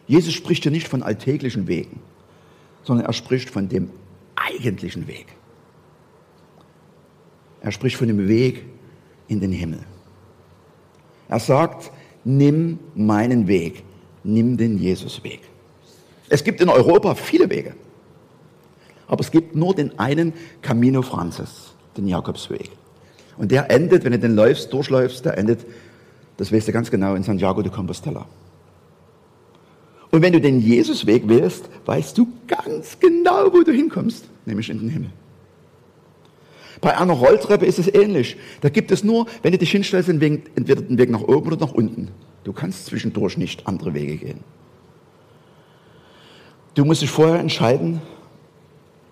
Jesus 0.06 0.36
spricht 0.36 0.62
hier 0.62 0.72
nicht 0.72 0.88
von 0.88 1.02
alltäglichen 1.02 1.68
Wegen, 1.68 2.00
sondern 2.84 3.08
er 3.08 3.14
spricht 3.14 3.50
von 3.50 3.70
dem 3.70 3.90
eigentlichen 4.36 5.08
Weg. 5.08 5.26
Er 7.62 7.72
spricht 7.72 7.96
von 7.96 8.08
dem 8.08 8.28
Weg 8.28 8.66
in 9.28 9.40
den 9.40 9.52
Himmel. 9.52 9.80
Er 11.28 11.40
sagt, 11.40 11.92
nimm 12.24 12.78
meinen 12.94 13.48
Weg, 13.48 13.84
nimm 14.24 14.58
den 14.58 14.78
Jesusweg. 14.78 15.42
Es 16.30 16.44
gibt 16.44 16.62
in 16.62 16.70
Europa 16.70 17.16
viele 17.16 17.50
Wege, 17.50 17.74
aber 19.08 19.22
es 19.22 19.32
gibt 19.32 19.56
nur 19.56 19.74
den 19.74 19.98
einen 19.98 20.34
Camino 20.62 21.02
Francis, 21.02 21.74
den 21.98 22.08
Jakobsweg. 22.08 22.70
Und 23.40 23.52
der 23.52 23.72
endet, 23.72 24.04
wenn 24.04 24.12
du 24.12 24.20
den 24.20 24.36
läufst, 24.36 24.74
durchläufst, 24.74 25.24
der 25.24 25.38
endet, 25.38 25.66
das 26.36 26.52
weißt 26.52 26.68
du 26.68 26.72
ganz 26.74 26.92
genau, 26.92 27.16
in 27.16 27.24
Santiago 27.24 27.62
de 27.62 27.72
Compostela. 27.72 28.26
Und 30.12 30.22
wenn 30.22 30.34
du 30.34 30.42
den 30.42 30.60
Jesusweg 30.60 31.28
wählst, 31.30 31.70
weißt 31.86 32.18
du 32.18 32.28
ganz 32.48 33.00
genau, 33.00 33.54
wo 33.54 33.64
du 33.64 33.72
hinkommst, 33.72 34.26
nämlich 34.46 34.70
in 34.70 34.80
den 34.80 34.90
Himmel. 34.90 35.10
Bei 36.82 36.98
einer 36.98 37.14
Rolltreppe 37.14 37.66
ist 37.66 37.80
es 37.80 37.88
ähnlich. 37.94 38.36
Da 38.60 38.68
gibt 38.68 38.92
es 38.92 39.06
nur, 39.06 39.26
wenn 39.42 39.54
du 39.54 39.58
dich 39.58 39.72
hinstellst, 39.72 40.10
entweder 40.10 40.82
den 40.82 40.98
Weg 40.98 41.10
nach 41.10 41.22
oben 41.22 41.48
oder 41.48 41.66
nach 41.66 41.74
unten. 41.74 42.10
Du 42.44 42.52
kannst 42.52 42.88
zwischendurch 42.88 43.38
nicht 43.38 43.68
andere 43.68 43.94
Wege 43.94 44.18
gehen. 44.18 44.40
Du 46.74 46.84
musst 46.84 47.02
dich 47.02 47.10
vorher 47.10 47.40
entscheiden, 47.40 48.02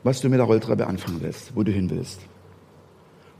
was 0.03 0.19
du 0.19 0.27
mit 0.27 0.39
der 0.39 0.45
Rolltreppe 0.45 0.85
anfangen 0.85 1.21
willst, 1.21 1.55
wo 1.55 1.63
du 1.63 1.71
hin 1.71 1.89
willst. 1.89 2.19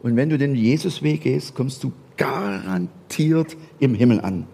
Und 0.01 0.16
wenn 0.16 0.30
du 0.30 0.38
den 0.38 0.56
Jesusweg 0.56 1.22
gehst, 1.22 1.56
kommst 1.56 1.84
du 1.84 1.92
garantiert 2.18 3.56
im 3.80 3.94
Himmel 3.94 4.22
an. 4.22 4.48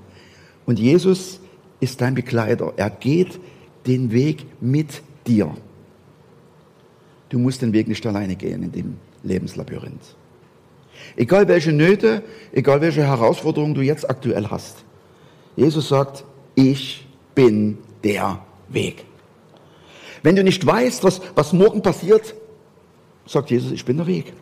Und 0.65 0.79
Jesus 0.79 1.39
ist 1.79 2.01
dein 2.01 2.15
Begleiter. 2.15 2.73
Er 2.77 2.89
geht 2.89 3.39
den 3.85 4.11
Weg 4.11 4.45
mit 4.61 5.01
dir. 5.27 5.53
Du 7.29 7.39
musst 7.39 7.61
den 7.61 7.73
Weg 7.73 7.87
nicht 7.87 8.05
alleine 8.05 8.35
gehen 8.35 8.63
in 8.63 8.71
dem 8.71 8.95
Lebenslabyrinth. 9.23 10.15
Egal 11.15 11.47
welche 11.47 11.71
Nöte, 11.71 12.23
egal 12.51 12.81
welche 12.81 13.05
Herausforderungen 13.05 13.73
du 13.73 13.81
jetzt 13.81 14.09
aktuell 14.09 14.47
hast. 14.47 14.85
Jesus 15.55 15.89
sagt, 15.89 16.23
ich 16.55 17.07
bin 17.35 17.77
der 18.03 18.39
Weg. 18.69 19.05
Wenn 20.21 20.35
du 20.35 20.43
nicht 20.43 20.65
weißt, 20.65 21.03
was, 21.03 21.21
was 21.35 21.53
morgen 21.53 21.81
passiert, 21.81 22.33
sagt 23.25 23.51
Jesus, 23.51 23.71
ich 23.71 23.83
bin 23.83 23.97
der 23.97 24.07
Weg. 24.07 24.33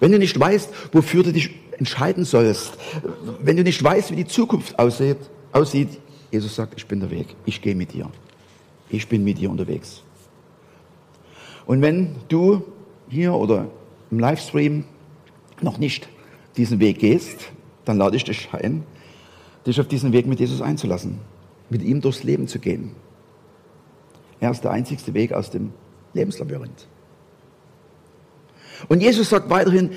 Wenn 0.00 0.12
du 0.12 0.18
nicht 0.18 0.38
weißt, 0.38 0.70
wofür 0.92 1.22
du 1.22 1.32
dich 1.32 1.50
entscheiden 1.78 2.24
sollst, 2.24 2.78
wenn 3.40 3.56
du 3.56 3.62
nicht 3.62 3.82
weißt, 3.82 4.10
wie 4.10 4.16
die 4.16 4.26
Zukunft 4.26 4.78
aussieht, 4.78 5.18
aussieht 5.52 5.98
Jesus 6.30 6.54
sagt, 6.54 6.74
ich 6.76 6.86
bin 6.86 7.00
der 7.00 7.10
Weg, 7.10 7.34
ich 7.44 7.60
gehe 7.60 7.74
mit 7.74 7.92
dir. 7.92 8.10
Ich 8.88 9.08
bin 9.08 9.24
mit 9.24 9.38
dir 9.38 9.50
unterwegs. 9.50 10.02
Und 11.66 11.82
wenn 11.82 12.16
du 12.28 12.64
hier 13.08 13.34
oder 13.34 13.68
im 14.10 14.18
Livestream 14.18 14.84
noch 15.60 15.78
nicht 15.78 16.08
diesen 16.56 16.80
Weg 16.80 16.98
gehst, 16.98 17.50
dann 17.84 17.98
lade 17.98 18.16
ich 18.16 18.24
dich 18.24 18.48
ein, 18.52 18.84
dich 19.66 19.80
auf 19.80 19.88
diesen 19.88 20.12
Weg 20.12 20.26
mit 20.26 20.40
Jesus 20.40 20.60
einzulassen, 20.60 21.18
mit 21.68 21.82
ihm 21.82 22.00
durchs 22.00 22.22
Leben 22.22 22.48
zu 22.48 22.58
gehen. 22.58 22.92
Er 24.40 24.50
ist 24.50 24.62
der 24.62 24.70
einzigste 24.70 25.14
Weg 25.14 25.32
aus 25.32 25.50
dem 25.50 25.72
Lebenslabyrinth. 26.14 26.88
Und 28.88 29.00
Jesus 29.00 29.30
sagt 29.30 29.50
weiterhin, 29.50 29.90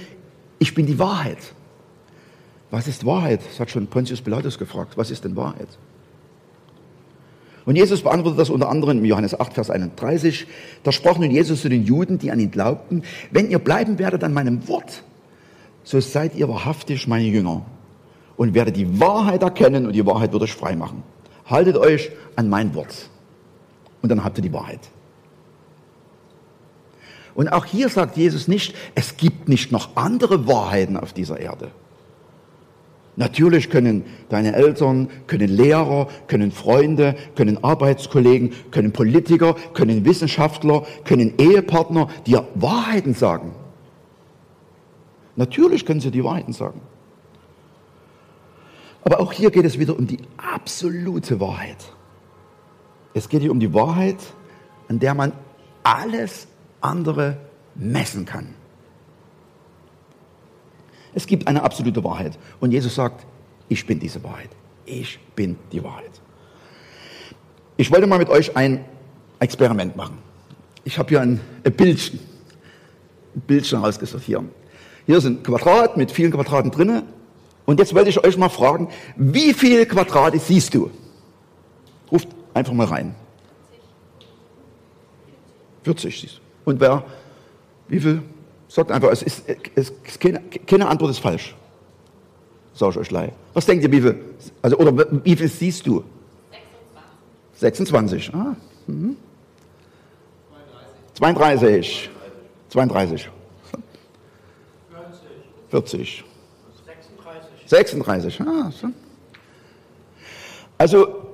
ich 0.60 0.74
bin 0.74 0.86
die 0.86 1.00
Wahrheit. 1.00 1.38
Was 2.72 2.88
ist 2.88 3.06
Wahrheit? 3.06 3.42
Das 3.48 3.60
hat 3.60 3.70
schon 3.70 3.88
Pontius 3.88 4.22
Pilatus 4.22 4.58
gefragt. 4.58 4.98
Was 4.98 5.12
ist 5.12 5.24
denn 5.24 5.36
Wahrheit? 5.36 5.68
Und 7.66 7.76
Jesus 7.76 8.02
beantwortet 8.02 8.40
das 8.40 8.50
unter 8.50 8.70
anderem 8.70 9.00
in 9.00 9.06
Johannes 9.06 9.40
8, 9.40 9.54
Vers 9.54 9.70
31. 9.70 10.48
Da 10.84 10.92
sprach 10.92 11.18
nun 11.18 11.32
Jesus 11.32 11.62
zu 11.62 11.70
den 11.70 11.86
Juden, 11.86 12.18
die 12.18 12.32
an 12.32 12.40
ihn 12.40 12.52
glaubten, 12.52 13.04
wenn 13.32 13.50
ihr 13.50 13.60
bleiben 13.60 14.00
werdet 14.00 14.24
an 14.24 14.34
meinem 14.34 14.68
Wort, 14.68 15.04
so 15.84 16.00
seid 16.00 16.36
ihr 16.36 16.50
wahrhaftig 16.50 17.08
meine 17.08 17.26
Jünger 17.26 17.66
und 18.36 18.54
werdet 18.54 18.76
die 18.76 19.00
Wahrheit 19.00 19.44
erkennen 19.44 19.86
und 19.86 19.94
die 19.94 20.06
Wahrheit 20.06 20.34
wird 20.34 20.44
euch 20.44 20.54
frei 20.54 20.76
machen. 20.76 21.04
Haltet 21.46 21.78
euch 21.78 22.12
an 22.36 22.50
mein 22.50 22.74
Wort 22.74 23.10
und 24.02 24.10
dann 24.10 24.24
habt 24.24 24.38
ihr 24.38 24.42
die 24.42 24.54
Wahrheit. 24.54 24.80
Und 27.36 27.52
auch 27.52 27.66
hier 27.66 27.90
sagt 27.90 28.18
Jesus 28.18 28.48
nicht, 28.48 28.76
es 28.96 29.18
gibt 29.18 29.50
nicht 29.50 29.72
noch 29.72 29.96
andere 29.96 30.48
Wahrheiten 30.48 30.98
auf 30.98 31.14
dieser 31.14 31.40
Erde. 31.40 31.72
Natürlich 33.16 33.70
können 33.70 34.06
deine 34.30 34.56
Eltern, 34.56 35.08
können 35.28 35.50
Lehrer, 35.50 36.08
können 36.28 36.52
Freunde, 36.52 37.16
können 37.36 37.64
Arbeitskollegen, 37.64 38.52
können 38.72 38.92
Politiker, 38.92 39.56
können 39.74 40.04
Wissenschaftler, 40.04 40.86
können 41.06 41.34
Ehepartner 41.38 42.10
dir 42.26 42.48
Wahrheiten 42.56 43.14
sagen. 43.14 43.54
Natürlich 45.36 45.86
können 45.86 46.00
sie 46.00 46.12
die 46.12 46.24
Wahrheiten 46.24 46.54
sagen. 46.54 46.82
Aber 49.04 49.20
auch 49.20 49.32
hier 49.32 49.52
geht 49.52 49.66
es 49.66 49.78
wieder 49.78 49.98
um 49.98 50.08
die 50.08 50.20
absolute 50.38 51.40
Wahrheit. 51.40 51.78
Es 53.14 53.30
geht 53.30 53.42
hier 53.42 53.52
um 53.52 53.60
die 53.60 53.74
Wahrheit, 53.74 54.18
an 54.88 55.00
der 55.00 55.14
man 55.14 55.34
alles 55.84 56.48
andere 56.84 57.38
messen 57.76 58.26
kann. 58.26 58.54
Es 61.16 61.28
gibt 61.28 61.48
eine 61.48 61.64
absolute 61.64 62.04
Wahrheit. 62.04 62.38
Und 62.60 62.72
Jesus 62.72 62.96
sagt, 62.96 63.26
ich 63.70 63.86
bin 63.86 64.00
diese 64.00 64.24
Wahrheit. 64.24 64.50
Ich 64.86 65.20
bin 65.36 65.58
die 65.72 65.84
Wahrheit. 65.84 66.22
Ich 67.78 67.92
wollte 67.92 68.08
mal 68.08 68.20
mit 68.20 68.30
euch 68.30 68.56
ein 68.56 68.86
Experiment 69.40 69.96
machen. 69.96 70.18
Ich 70.84 70.98
habe 70.98 71.10
hier 71.10 71.22
ein, 71.22 71.40
Bildchen, 71.64 72.20
ein 73.36 73.42
Bildchen 73.42 73.80
rausgesucht 73.80 74.24
hier. 74.24 74.44
Hier 75.06 75.22
sind 75.22 75.40
ein 75.40 75.44
Quadrat 75.44 75.98
mit 75.98 76.12
vielen 76.12 76.32
Quadraten 76.32 76.72
drinnen. 76.72 77.04
Und 77.66 77.80
jetzt 77.80 77.94
wollte 77.94 78.10
ich 78.10 78.24
euch 78.24 78.38
mal 78.38 78.50
fragen, 78.50 78.90
wie 79.16 79.54
viele 79.54 79.86
Quadrate 79.86 80.40
siehst 80.40 80.74
du? 80.74 80.92
Ruft 82.12 82.28
einfach 82.54 82.74
mal 82.74 82.88
rein. 82.88 83.16
40 85.84 86.20
siehst 86.20 86.38
du. 86.38 86.43
Und 86.66 86.80
wer, 86.80 87.04
wie 87.88 88.00
viel 88.00 88.22
Sagt 88.74 88.90
einfach, 88.90 89.12
es 89.12 89.22
ist, 89.22 89.44
es 89.76 89.92
ist 89.92 90.20
keine, 90.20 90.42
keine, 90.66 90.88
Antwort 90.88 91.12
ist 91.12 91.20
falsch. 91.20 91.56
Sag 92.74 92.90
ich 92.90 92.98
euch 92.98 93.12
leid. 93.12 93.34
Was 93.54 93.68
denkt 93.68 93.84
ihr, 93.84 93.92
wie 93.92 94.02
viel, 94.02 94.20
also, 94.64 94.78
oder 94.78 95.06
wie 95.24 95.36
viel 95.36 95.48
siehst 95.48 95.86
du? 95.86 96.04
26. 97.60 98.32
26. 98.32 98.34
Ah, 98.34 98.56
mhm. 98.88 99.16
32. 101.14 102.10
32. 102.70 103.30
40. 105.70 106.24
36. 107.68 107.70
36. 107.70 108.42
Ah, 108.42 108.72
so. 108.72 108.88
Also, 110.80 111.28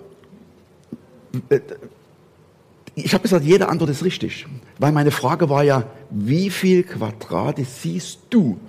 ich 3.05 3.13
habe 3.13 3.23
gesagt, 3.23 3.45
jede 3.45 3.67
Antwort 3.69 3.89
ist 3.89 4.03
richtig. 4.03 4.45
Weil 4.77 4.91
meine 4.91 5.11
Frage 5.11 5.49
war 5.49 5.63
ja, 5.63 5.83
wie 6.09 6.49
viel 6.49 6.83
Quadrate 6.83 7.63
siehst 7.65 8.19
du? 8.29 8.59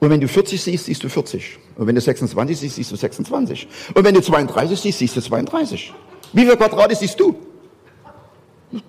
Und 0.00 0.10
wenn 0.10 0.20
du 0.20 0.28
40 0.28 0.60
siehst, 0.60 0.86
siehst 0.86 1.02
du 1.02 1.08
40. 1.08 1.58
Und 1.76 1.86
wenn 1.86 1.94
du 1.94 2.00
26 2.00 2.58
siehst, 2.58 2.76
siehst 2.76 2.90
du 2.92 2.96
26. 2.96 3.68
Und 3.94 4.04
wenn 4.04 4.14
du 4.14 4.22
32 4.22 4.80
siehst, 4.80 4.98
siehst 4.98 5.16
du 5.16 5.20
32. 5.20 5.92
Wie 6.32 6.42
viele 6.42 6.56
Quadrate 6.56 6.94
siehst 6.94 7.18
du? 7.20 7.34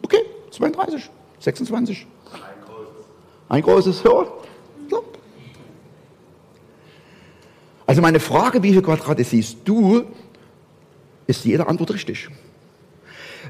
Okay, 0.04 0.24
32, 0.52 1.10
26. 1.40 2.08
Ein 2.32 2.40
großes. 2.66 3.06
Ein 3.50 3.62
großes, 3.62 4.04
ja. 4.04 4.26
Also 7.92 8.02
meine 8.02 8.22
Frage, 8.22 8.64
wie 8.64 8.70
viele 8.70 8.84
Quadrate 8.84 9.22
siehst 9.22 9.58
du, 9.66 10.06
ist 11.28 11.44
jede 11.44 11.68
Antwort 11.68 11.94
richtig. 11.94 12.30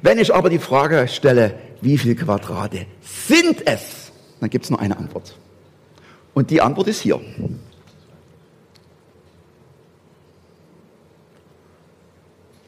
Wenn 0.01 0.17
ich 0.17 0.34
aber 0.34 0.50
die 0.50 0.60
Frage 0.60 1.08
stelle, 1.08 1.55
wie 1.81 1.98
viele 1.98 2.15
Quadrate 2.15 2.86
sind 3.01 3.65
es, 3.67 4.12
dann 4.39 4.50
gibt 4.50 4.65
es 4.65 4.72
nur 4.72 4.79
eine 4.79 4.98
Antwort. 4.98 5.38
Und 6.34 6.50
die 6.50 6.62
Antwort 6.62 6.88
ist 6.88 7.01
hier. 7.01 7.20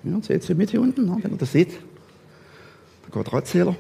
Ja, 0.04 0.22
seht 0.22 0.48
ihr 0.50 0.56
mit 0.56 0.72
hier 0.72 0.82
unten, 0.82 1.08
wenn 1.24 1.32
ihr 1.32 1.38
das 1.38 1.52
seht? 1.52 1.72
Der 1.72 3.12
Quadratzähler. 3.12 3.76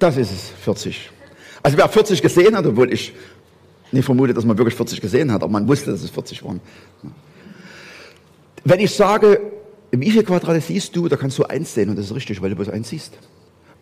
Das 0.00 0.16
ist 0.16 0.32
es, 0.32 0.48
40. 0.64 1.10
Also 1.62 1.76
wer 1.76 1.88
40 1.88 2.22
gesehen 2.22 2.56
hat, 2.56 2.66
obwohl 2.66 2.92
ich 2.92 3.12
nicht 3.92 4.04
vermute, 4.04 4.32
dass 4.32 4.46
man 4.46 4.56
wirklich 4.56 4.74
40 4.74 5.00
gesehen 5.00 5.30
hat, 5.30 5.42
aber 5.42 5.52
man 5.52 5.68
wusste, 5.68 5.90
dass 5.90 6.02
es 6.02 6.10
40 6.10 6.42
waren. 6.42 6.60
Wenn 8.64 8.80
ich 8.80 8.94
sage, 8.94 9.40
wie 9.90 10.10
viele 10.10 10.24
Quadrate 10.24 10.60
siehst 10.60 10.96
du, 10.96 11.06
da 11.06 11.16
kannst 11.16 11.38
du 11.38 11.44
eins 11.44 11.74
sehen 11.74 11.90
und 11.90 11.96
das 11.96 12.06
ist 12.06 12.14
richtig, 12.14 12.40
weil 12.40 12.48
du 12.48 12.56
bloß 12.56 12.70
eins 12.70 12.88
siehst. 12.88 13.12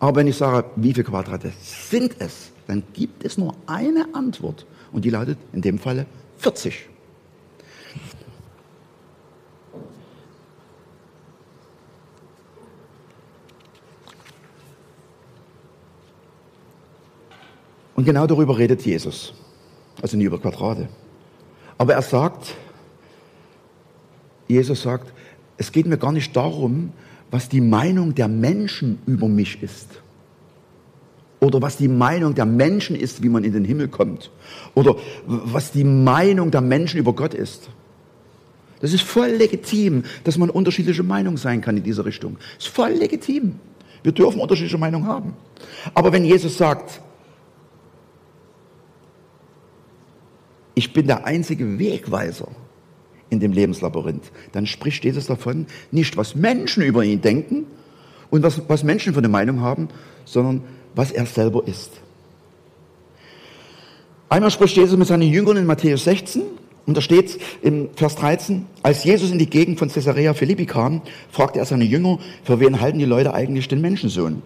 Aber 0.01 0.17
wenn 0.17 0.27
ich 0.27 0.37
sage, 0.37 0.69
wie 0.75 0.93
viele 0.93 1.05
Quadrate 1.05 1.53
sind 1.63 2.17
es, 2.19 2.51
dann 2.67 2.83
gibt 2.95 3.25
es 3.25 3.39
nur 3.39 3.55
eine 3.67 4.07
Antwort 4.13 4.67
und 4.91 5.05
die 5.05 5.11
lautet 5.11 5.39
in 5.53 5.63
dem 5.63 5.79
Falle 5.79 6.07
40. 6.39 6.89
Und 17.99 18.05
genau 18.05 18.29
darüber 18.29 18.57
redet 18.57 18.83
Jesus. 18.87 19.35
Also 20.01 20.17
nie 20.17 20.23
über 20.23 20.39
Quadrate. 20.39 20.89
Aber 21.79 21.95
er 21.95 22.03
sagt, 22.03 22.55
Jesus 24.47 24.83
sagt, 24.83 25.13
es 25.57 25.73
geht 25.73 25.85
mir 25.85 25.99
gar 25.99 26.13
nicht 26.13 26.37
darum, 26.37 26.93
was 27.33 27.49
die 27.49 27.61
Meinung 27.61 28.15
der 28.15 28.29
Menschen 28.29 29.01
über 29.07 29.27
mich 29.27 29.65
ist. 29.65 29.89
Oder 31.41 31.61
was 31.61 31.77
die 31.77 31.89
Meinung 31.89 32.37
der 32.37 32.47
Menschen 32.47 32.95
ist, 32.95 33.25
wie 33.25 33.29
man 33.29 33.43
in 33.43 33.53
den 33.53 33.65
Himmel 33.65 33.89
kommt. 33.89 34.31
Oder 34.77 34.95
was 35.27 35.73
die 35.73 35.83
Meinung 35.83 36.53
der 36.53 36.61
Menschen 36.61 37.01
über 37.01 37.15
Gott 37.15 37.35
ist. 37.35 37.69
Das 38.79 38.93
ist 38.93 39.03
voll 39.03 39.31
legitim, 39.31 40.05
dass 40.23 40.39
man 40.39 40.51
unterschiedliche 40.51 41.03
Meinungen 41.03 41.37
sein 41.37 41.63
kann 41.63 41.77
in 41.77 41.83
dieser 41.83 42.05
Richtung. 42.05 42.37
Das 42.59 42.67
ist 42.67 42.73
voll 42.73 42.93
legitim. 42.93 43.59
Wir 44.05 44.13
dürfen 44.13 44.41
unterschiedliche 44.41 44.79
Meinungen 44.79 45.09
haben. 45.09 45.35
Aber 45.95 46.13
wenn 46.13 46.25
Jesus 46.25 46.57
sagt, 46.57 47.01
ich 50.79 50.93
bin 50.93 51.09
der 51.09 51.27
einzige 51.27 51.81
Wegweiser 51.81 52.47
in 53.31 53.41
dem 53.41 53.53
Lebenslabyrinth, 53.53 54.31
dann 54.53 54.65
spricht 54.65 55.05
Jesus 55.05 55.27
davon, 55.27 55.67
nicht 55.91 56.17
was 56.17 56.37
Menschen 56.37 56.85
über 56.85 57.03
ihn 57.03 57.21
denken 57.21 57.67
und 58.31 58.45
was, 58.45 58.63
was 58.69 58.85
Menschen 58.85 59.13
für 59.13 59.19
eine 59.19 59.29
Meinung 59.29 59.61
haben, 59.61 59.89
sondern 60.25 60.63
was 60.95 61.11
er 61.11 61.27
selber 61.27 61.67
ist. 61.67 61.91
Einmal 64.29 64.53
spricht 64.53 64.77
Jesus 64.77 64.97
mit 64.97 65.09
seinen 65.09 65.23
Jüngern 65.23 65.57
in 65.57 65.67
Matthäus 65.67 66.05
16 66.05 66.43
und 66.87 66.97
da 66.97 67.01
steht 67.01 67.41
im 67.61 67.89
Vers 67.97 68.15
13, 68.15 68.65
als 68.85 69.03
Jesus 69.03 69.33
in 69.33 69.39
die 69.39 69.51
Gegend 69.51 69.81
von 69.81 69.89
Caesarea 69.89 70.33
Philippi 70.33 70.67
kam, 70.67 71.03
fragte 71.29 71.59
er 71.59 71.65
seine 71.65 71.85
Jünger, 71.85 72.21
für 72.45 72.61
wen 72.61 72.81
halten 72.81 73.01
die 73.01 73.05
Leute 73.05 73.35
eigentlich 73.35 73.67
den 73.67 73.81
Menschensohn? 73.81 74.43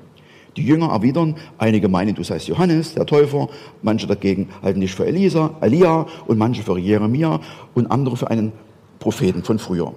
Die 0.56 0.64
Jünger 0.64 0.90
erwidern, 0.90 1.36
einige 1.58 1.88
meinen, 1.88 2.14
du 2.14 2.22
seist 2.22 2.46
Johannes, 2.48 2.94
der 2.94 3.06
Täufer, 3.06 3.48
manche 3.80 4.06
dagegen 4.06 4.48
halten 4.62 4.80
dich 4.80 4.94
für 4.94 5.06
Elisa, 5.06 5.56
Elia 5.60 6.06
und 6.26 6.38
manche 6.38 6.62
für 6.62 6.78
Jeremia 6.78 7.40
und 7.74 7.90
andere 7.90 8.16
für 8.16 8.30
einen 8.30 8.52
Propheten 8.98 9.44
von 9.44 9.58
früher. 9.58 9.94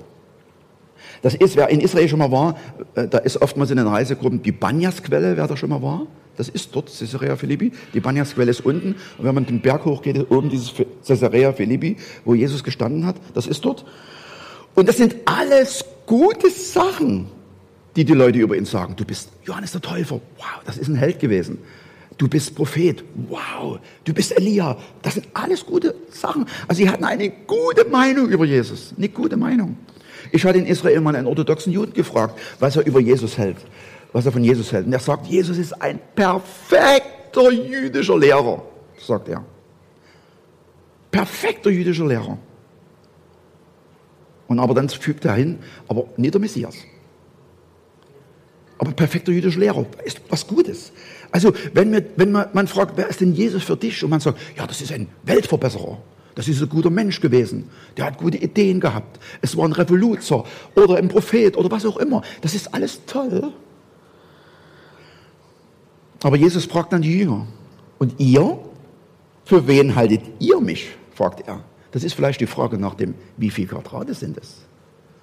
Das 1.21 1.35
ist, 1.35 1.55
wer 1.55 1.69
in 1.69 1.81
Israel 1.81 2.07
schon 2.07 2.19
mal 2.19 2.31
war, 2.31 2.55
äh, 2.95 3.07
da 3.07 3.17
ist 3.17 3.41
oftmals 3.41 3.71
in 3.71 3.77
den 3.77 3.88
Reisegruppen 3.88 4.41
die 4.41 4.51
Banyas-Quelle, 4.51 5.35
wer 5.35 5.47
da 5.47 5.57
schon 5.57 5.69
mal 5.69 5.81
war. 5.81 6.07
Das 6.38 6.50
ist 6.50 6.75
dort, 6.75 6.88
Caesarea 6.88 7.35
Philippi. 7.35 7.71
Die 7.93 8.00
Banyas-Quelle 8.00 8.51
ist 8.51 8.62
unten. 8.62 8.95
Und 9.17 9.25
wenn 9.25 9.35
man 9.35 9.45
den 9.45 9.62
Berg 9.62 9.85
hochgeht, 9.85 10.17
ist 10.17 10.31
oben 10.31 10.50
dieses 10.50 10.74
Caesarea 11.05 11.53
Philippi, 11.53 11.97
wo 12.25 12.35
Jesus 12.35 12.63
gestanden 12.63 13.06
hat. 13.06 13.15
Das 13.34 13.47
ist 13.47 13.63
dort. 13.63 13.86
Und 14.75 14.89
das 14.89 14.97
sind 14.97 15.15
alles 15.25 15.86
gute 16.06 16.49
Sachen 16.49 17.27
die 17.95 18.05
die 18.05 18.13
Leute 18.13 18.39
über 18.39 18.55
ihn 18.55 18.65
sagen. 18.65 18.95
Du 18.95 19.05
bist 19.05 19.29
Johannes 19.43 19.71
der 19.71 19.81
Täufer. 19.81 20.19
Wow, 20.38 20.62
das 20.65 20.77
ist 20.77 20.88
ein 20.88 20.95
Held 20.95 21.19
gewesen. 21.19 21.60
Du 22.17 22.27
bist 22.27 22.55
Prophet. 22.55 23.03
Wow, 23.29 23.79
du 24.03 24.13
bist 24.13 24.36
Elia. 24.38 24.77
Das 25.01 25.15
sind 25.15 25.27
alles 25.34 25.65
gute 25.65 25.95
Sachen. 26.12 26.45
Also 26.67 26.81
sie 26.81 26.89
hatten 26.89 27.03
eine 27.03 27.29
gute 27.29 27.86
Meinung 27.86 28.29
über 28.29 28.45
Jesus. 28.45 28.93
Eine 28.97 29.10
gute 29.10 29.38
Meinung. 29.38 29.77
Ich 30.31 30.43
hatte 30.45 30.58
in 30.58 30.65
Israel 30.65 31.01
mal 31.01 31.15
einen 31.15 31.27
orthodoxen 31.27 31.71
Juden 31.71 31.93
gefragt, 31.93 32.39
was 32.60 32.75
er 32.75 32.86
über 32.86 32.99
Jesus 32.99 33.38
hält. 33.38 33.58
Was 34.12 34.25
er 34.25 34.31
von 34.31 34.43
Jesus 34.43 34.71
hält. 34.71 34.86
Und 34.86 34.93
er 34.93 34.99
sagt, 34.99 35.27
Jesus 35.27 35.58
ist 35.58 35.73
ein 35.81 35.99
perfekter 36.15 37.51
jüdischer 37.51 38.17
Lehrer, 38.17 38.63
sagt 38.97 39.27
er. 39.29 39.43
Perfekter 41.12 41.69
jüdischer 41.69 42.08
Lehrer. 42.08 42.38
Und 44.47 44.60
aber 44.60 44.73
dann 44.73 44.88
fügt 44.89 45.25
er 45.25 45.34
hin, 45.34 45.60
aber 45.88 46.05
nicht 46.17 46.34
der 46.34 46.41
Messias. 46.41 46.75
Aber 48.77 48.91
perfekter 48.91 49.31
jüdischer 49.31 49.59
Lehrer 49.59 49.85
ist 50.03 50.21
was 50.29 50.45
Gutes. 50.45 50.91
Also, 51.31 51.53
wenn, 51.73 51.91
wir, 51.91 52.05
wenn 52.17 52.31
man, 52.31 52.47
man 52.53 52.67
fragt, 52.67 52.97
wer 52.97 53.07
ist 53.07 53.21
denn 53.21 53.33
Jesus 53.33 53.63
für 53.63 53.77
dich? 53.77 54.03
Und 54.03 54.09
man 54.09 54.19
sagt, 54.19 54.38
ja, 54.57 54.67
das 54.67 54.81
ist 54.81 54.91
ein 54.91 55.07
Weltverbesserer. 55.23 55.97
Das 56.35 56.49
ist 56.49 56.61
ein 56.61 56.67
guter 56.67 56.89
Mensch 56.89 57.21
gewesen. 57.21 57.69
Der 57.95 58.05
hat 58.05 58.17
gute 58.17 58.38
Ideen 58.38 58.81
gehabt. 58.81 59.19
Es 59.41 59.55
war 59.55 59.65
ein 59.65 59.71
Revoluzer 59.71 60.43
oder 60.75 60.97
ein 60.97 61.07
Prophet 61.07 61.55
oder 61.55 61.71
was 61.71 61.85
auch 61.85 61.97
immer. 61.97 62.21
Das 62.41 62.53
ist 62.53 62.73
alles 62.73 63.05
toll. 63.05 63.53
Aber 66.21 66.35
Jesus 66.35 66.65
fragt 66.65 66.91
dann 66.91 67.01
die 67.01 67.19
Jünger. 67.19 67.47
Und 67.97 68.19
ihr? 68.19 68.59
Für 69.45 69.67
wen 69.67 69.95
haltet 69.95 70.21
ihr 70.39 70.59
mich? 70.59 70.89
fragt 71.13 71.47
er. 71.47 71.63
Das 71.91 72.03
ist 72.03 72.13
vielleicht 72.13 72.41
die 72.41 72.47
Frage 72.47 72.77
nach 72.77 72.95
dem, 72.95 73.13
wie 73.38 73.49
viele 73.49 73.67
Quadrate 73.67 74.13
sind 74.13 74.38
es? 74.38 74.65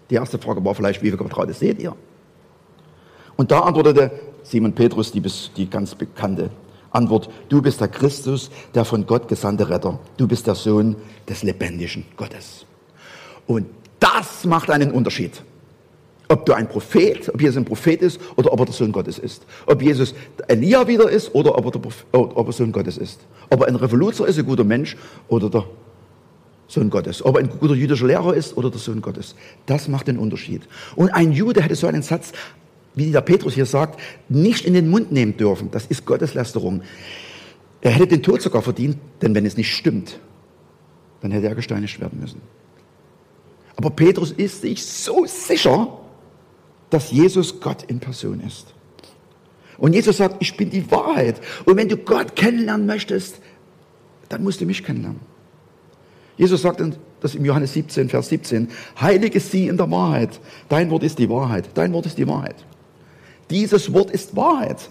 Die 0.09 0.15
erste 0.15 0.39
Frage 0.39 0.65
war 0.65 0.75
vielleicht, 0.75 1.03
wie 1.03 1.11
viele 1.11 1.19
Quadrate 1.19 1.53
seht 1.53 1.83
ihr? 1.83 1.95
Und 3.43 3.51
da 3.51 3.59
antwortete 3.59 4.13
Simon 4.45 4.73
Petrus, 4.73 5.11
die, 5.11 5.21
die 5.57 5.69
ganz 5.69 5.97
bekannte 5.97 6.51
Antwort, 6.93 7.29
du 7.49 7.61
bist 7.61 7.81
der 7.81 7.89
Christus, 7.89 8.53
der 8.73 8.85
von 8.85 9.05
Gott 9.05 9.27
gesandte 9.27 9.69
Retter. 9.69 9.99
Du 10.17 10.29
bist 10.29 10.47
der 10.47 10.55
Sohn 10.55 10.95
des 11.29 11.43
lebendigen 11.43 12.05
Gottes. 12.17 12.65
Und 13.49 13.67
das 13.99 14.45
macht 14.45 14.71
einen 14.71 14.93
Unterschied. 14.93 15.43
Ob 16.29 16.47
du 16.47 16.53
ein 16.53 16.69
Prophet, 16.69 17.31
ob 17.35 17.41
Jesus 17.41 17.57
ein 17.57 17.65
Prophet 17.65 18.01
ist 18.01 18.21
oder 18.37 18.53
ob 18.53 18.61
er 18.61 18.67
der 18.67 18.75
Sohn 18.75 18.93
Gottes 18.93 19.19
ist. 19.19 19.45
Ob 19.67 19.83
Jesus 19.83 20.15
Elia 20.47 20.87
wieder 20.87 21.11
ist 21.11 21.35
oder 21.35 21.59
ob 21.59 21.65
er, 21.65 21.81
der, 21.81 21.91
ob 22.13 22.47
er 22.47 22.53
Sohn 22.53 22.71
Gottes 22.71 22.97
ist. 22.97 23.23
Ob 23.51 23.63
er 23.63 23.67
ein 23.67 23.75
Revoluzer 23.75 24.25
ist, 24.29 24.39
ein 24.39 24.47
guter 24.47 24.63
Mensch 24.63 24.97
oder 25.27 25.51
der 25.51 25.65
Sohn 26.69 26.91
Gottes. 26.91 27.25
Ob 27.25 27.35
er 27.35 27.41
ein 27.41 27.51
guter 27.59 27.75
jüdischer 27.75 28.07
Lehrer 28.07 28.35
ist 28.35 28.57
oder 28.57 28.71
der 28.71 28.79
Sohn 28.79 29.03
Gottes. 29.03 29.35
Das 29.67 29.89
macht 29.89 30.07
den 30.07 30.17
Unterschied. 30.17 30.63
Und 30.95 31.11
ein 31.11 31.33
Jude 31.33 31.61
hätte 31.61 31.75
so 31.75 31.89
einen 31.89 32.03
Satz 32.03 32.33
wie 32.95 33.11
der 33.11 33.21
Petrus 33.21 33.55
hier 33.55 33.67
sagt, 33.67 34.01
nicht 34.29 34.65
in 34.65 34.75
den 34.75 34.91
Mund 34.91 35.13
nehmen 35.13 35.37
dürfen. 35.37 35.71
Das 35.71 35.87
ist 35.87 36.05
Gotteslästerung. 36.05 36.83
Er 37.81 37.91
hätte 37.91 38.09
den 38.09 38.23
Tod 38.23 38.43
sogar 38.43 38.63
verdient, 38.63 38.99
denn 39.21 39.35
wenn 39.35 39.47
es 39.47 39.57
nicht 39.57 39.75
stimmt, 39.75 40.19
dann 41.21 41.31
hätte 41.31 41.49
er 41.49 41.55
gesteinigt 41.55 42.01
werden 42.01 42.21
müssen. 42.21 42.41
Aber 43.77 43.91
Petrus 43.91 44.33
ist 44.33 44.61
sich 44.61 44.85
so 44.85 45.25
sicher, 45.27 45.99
dass 46.91 47.11
Jesus 47.11 47.61
Gott 47.61 47.85
in 47.85 48.01
Person 48.01 48.41
ist. 48.41 48.75
Und 49.79 49.95
Jesus 49.95 50.19
sagt, 50.19 50.37
ich 50.41 50.57
bin 50.57 50.71
die 50.71 50.89
Wahrheit. 50.91 51.41
Und 51.65 51.77
wenn 51.77 51.89
du 51.89 51.97
Gott 51.97 52.37
kennenlernen 52.37 52.87
möchtest, 52.87 53.41
dann 54.29 54.43
musst 54.45 54.61
du 54.61 54.67
mich 54.67 54.85
kennenlernen. 54.85 55.21
Jesus 56.37 56.63
sagt 56.63 56.83
das 57.21 57.35
im 57.35 57.45
Johannes 57.45 57.73
17, 57.73 58.09
Vers 58.09 58.29
17, 58.29 58.69
heilige 59.01 59.41
sie 59.41 59.69
in 59.69 59.77
der 59.77 59.91
Wahrheit. 59.91 60.41
Dein 60.69 60.91
Wort 60.91 61.03
ist 61.03 61.19
die 61.19 61.29
Wahrheit. 61.29 61.71
Dein 61.75 61.93
Wort 61.93 62.07
ist 62.07 62.19
die 62.19 62.27
Wahrheit. 62.29 62.57
Dieses 63.51 63.93
Wort 63.93 64.11
ist 64.11 64.35
Wahrheit. 64.37 64.89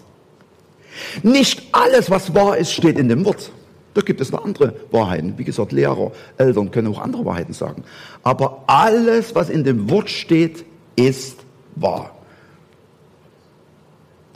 Nicht 1.22 1.62
alles, 1.72 2.10
was 2.10 2.34
wahr 2.34 2.56
ist, 2.56 2.72
steht 2.72 2.98
in 2.98 3.08
dem 3.08 3.24
Wort. 3.24 3.50
Da 3.94 4.00
gibt 4.00 4.20
es 4.20 4.32
noch 4.32 4.44
andere 4.44 4.74
Wahrheiten. 4.90 5.36
Wie 5.36 5.44
gesagt, 5.44 5.72
Lehrer, 5.72 6.12
Eltern 6.38 6.70
können 6.70 6.88
auch 6.88 7.00
andere 7.00 7.24
Wahrheiten 7.24 7.52
sagen. 7.52 7.84
Aber 8.22 8.64
alles, 8.66 9.34
was 9.34 9.50
in 9.50 9.64
dem 9.64 9.90
Wort 9.90 10.08
steht, 10.08 10.64
ist 10.96 11.38
wahr. 11.76 12.14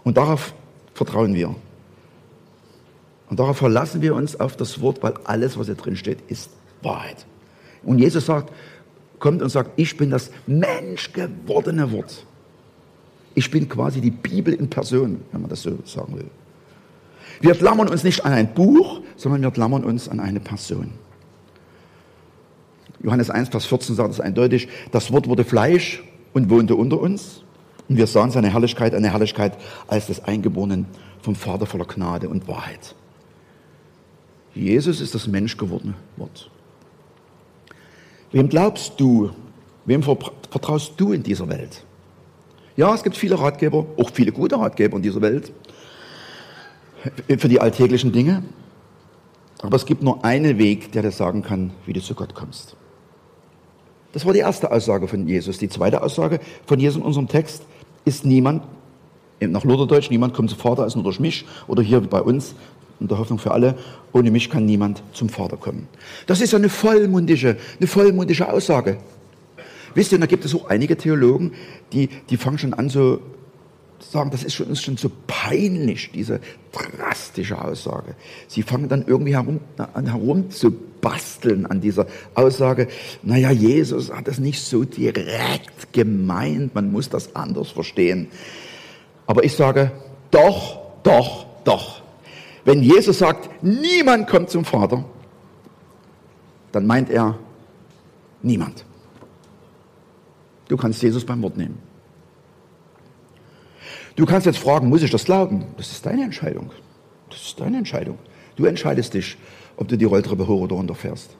Und 0.04 0.16
darauf 0.16 0.54
vertrauen 0.94 1.34
wir. 1.34 1.54
Und 3.28 3.40
darauf 3.40 3.56
verlassen 3.56 4.02
wir 4.02 4.14
uns 4.14 4.38
auf 4.38 4.56
das 4.56 4.80
Wort, 4.80 5.02
weil 5.02 5.14
alles, 5.24 5.58
was 5.58 5.66
hier 5.66 5.74
drin 5.74 5.96
steht, 5.96 6.18
ist 6.28 6.50
Wahrheit. 6.82 7.26
Und 7.82 7.98
Jesus 7.98 8.26
sagt, 8.26 8.52
kommt 9.18 9.42
und 9.42 9.48
sagt, 9.48 9.70
ich 9.76 9.96
bin 9.96 10.10
das 10.10 10.30
menschgewordene 10.46 11.90
Wort. 11.92 12.24
Ich 13.36 13.50
bin 13.50 13.68
quasi 13.68 14.00
die 14.00 14.10
Bibel 14.10 14.54
in 14.54 14.70
Person, 14.70 15.20
wenn 15.30 15.42
man 15.42 15.50
das 15.50 15.62
so 15.62 15.78
sagen 15.84 16.16
will. 16.16 16.30
Wir 17.42 17.54
klammern 17.54 17.86
uns 17.86 18.02
nicht 18.02 18.24
an 18.24 18.32
ein 18.32 18.54
Buch, 18.54 19.02
sondern 19.14 19.42
wir 19.42 19.50
klammern 19.50 19.84
uns 19.84 20.08
an 20.08 20.20
eine 20.20 20.40
Person. 20.40 20.92
Johannes 23.02 23.28
1, 23.28 23.50
Vers 23.50 23.66
14 23.66 23.94
sagt 23.94 24.14
es 24.14 24.20
eindeutig, 24.20 24.68
das 24.90 25.12
Wort 25.12 25.28
wurde 25.28 25.44
Fleisch 25.44 26.02
und 26.32 26.48
wohnte 26.48 26.76
unter 26.76 26.98
uns. 26.98 27.42
Und 27.90 27.98
wir 27.98 28.06
sahen 28.06 28.30
seine 28.30 28.50
Herrlichkeit, 28.50 28.94
eine 28.94 29.12
Herrlichkeit 29.12 29.58
als 29.86 30.06
des 30.06 30.24
Eingeborenen 30.24 30.86
vom 31.20 31.34
Vater 31.34 31.66
voller 31.66 31.84
Gnade 31.84 32.30
und 32.30 32.48
Wahrheit. 32.48 32.94
Jesus 34.54 35.02
ist 35.02 35.14
das 35.14 35.26
menschgewordene 35.26 35.94
Wort. 36.16 36.50
Wem 38.32 38.48
glaubst 38.48 38.98
du, 38.98 39.30
wem 39.84 40.02
vertraust 40.02 40.94
du 40.96 41.12
in 41.12 41.22
dieser 41.22 41.48
Welt? 41.50 41.85
Ja, 42.76 42.94
es 42.94 43.02
gibt 43.02 43.16
viele 43.16 43.38
Ratgeber, 43.38 43.86
auch 43.96 44.10
viele 44.12 44.32
gute 44.32 44.58
Ratgeber 44.58 44.96
in 44.96 45.02
dieser 45.02 45.20
Welt. 45.22 45.52
für 47.38 47.48
die 47.48 47.60
alltäglichen 47.60 48.12
Dinge. 48.12 48.42
Aber 49.62 49.76
es 49.76 49.86
gibt 49.86 50.02
nur 50.02 50.24
einen 50.24 50.58
Weg, 50.58 50.92
der 50.92 51.02
dir 51.02 51.10
sagen 51.10 51.42
kann, 51.42 51.70
wie 51.86 51.92
du 51.92 52.00
zu 52.00 52.14
Gott 52.14 52.34
kommst. 52.34 52.76
Das 54.12 54.24
war 54.24 54.32
die 54.32 54.40
erste 54.40 54.70
Aussage 54.70 55.08
von 55.08 55.26
Jesus. 55.26 55.58
Die 55.58 55.68
zweite 55.68 56.02
Aussage 56.02 56.40
von 56.66 56.78
Jesus 56.78 56.98
in 56.98 57.02
unserem 57.02 57.28
Text 57.28 57.62
ist 58.04 58.24
niemand, 58.24 58.62
nach 59.40 59.64
Lutherdeutsch, 59.64 60.10
niemand 60.10 60.34
kommt 60.34 60.50
zum 60.50 60.58
Vater 60.58 60.82
als 60.82 60.94
nur 60.94 61.04
durch 61.04 61.20
mich 61.20 61.44
oder 61.66 61.82
hier 61.82 62.00
bei 62.00 62.20
uns 62.20 62.54
in 62.98 63.08
der 63.08 63.18
Hoffnung 63.18 63.38
für 63.38 63.50
alle, 63.50 63.76
ohne 64.12 64.30
mich 64.30 64.48
kann 64.48 64.64
niemand 64.64 65.02
zum 65.12 65.28
Vater 65.28 65.58
kommen. 65.58 65.86
Das 66.26 66.40
ist 66.40 66.54
eine 66.54 66.70
vollmundige, 66.70 67.58
eine 67.78 67.86
vollmundige 67.86 68.50
Aussage. 68.50 68.96
Wisst 69.96 70.12
ihr, 70.12 70.18
da 70.18 70.26
gibt 70.26 70.44
es 70.44 70.54
auch 70.54 70.68
einige 70.68 70.96
Theologen, 70.96 71.52
die, 71.94 72.08
die 72.28 72.36
fangen 72.36 72.58
schon 72.58 72.74
an 72.74 72.90
so 72.90 73.20
sagen, 73.98 74.30
das 74.30 74.44
ist 74.44 74.52
schon, 74.52 74.68
ist 74.68 74.82
schon 74.82 74.98
so 74.98 75.10
peinlich, 75.26 76.10
diese 76.12 76.40
drastische 76.70 77.62
Aussage. 77.62 78.14
Sie 78.46 78.62
fangen 78.62 78.90
dann 78.90 79.06
irgendwie 79.06 79.34
herum, 79.34 79.60
an 79.94 80.06
herum 80.06 80.50
zu 80.50 80.70
basteln 81.00 81.64
an 81.64 81.80
dieser 81.80 82.06
Aussage. 82.34 82.88
Naja, 83.22 83.50
Jesus 83.50 84.12
hat 84.12 84.28
das 84.28 84.38
nicht 84.38 84.60
so 84.60 84.84
direkt 84.84 85.94
gemeint, 85.94 86.74
man 86.74 86.92
muss 86.92 87.08
das 87.08 87.34
anders 87.34 87.70
verstehen. 87.70 88.28
Aber 89.26 89.44
ich 89.44 89.54
sage, 89.54 89.92
doch, 90.30 90.78
doch, 91.02 91.46
doch. 91.64 92.02
Wenn 92.66 92.82
Jesus 92.82 93.20
sagt, 93.20 93.48
niemand 93.62 94.28
kommt 94.28 94.50
zum 94.50 94.66
Vater, 94.66 95.06
dann 96.72 96.86
meint 96.86 97.08
er 97.08 97.38
niemand. 98.42 98.84
Du 100.68 100.76
kannst 100.76 101.02
Jesus 101.02 101.24
beim 101.24 101.42
Wort 101.42 101.56
nehmen. 101.56 101.78
Du 104.16 104.24
kannst 104.24 104.46
jetzt 104.46 104.58
fragen, 104.58 104.88
muss 104.88 105.02
ich 105.02 105.10
das 105.10 105.24
glauben? 105.24 105.66
Das 105.76 105.92
ist 105.92 106.04
deine 106.06 106.24
Entscheidung. 106.24 106.70
Das 107.28 107.40
ist 107.40 107.60
deine 107.60 107.78
Entscheidung. 107.78 108.18
Du 108.56 108.64
entscheidest 108.64 109.14
dich, 109.14 109.36
ob 109.76 109.88
du 109.88 109.96
die 109.96 110.06
Rolltreppe 110.06 110.46
hoch 110.46 110.62
oder 110.62 110.76
runter 110.76 110.94
fährst. 110.94 111.36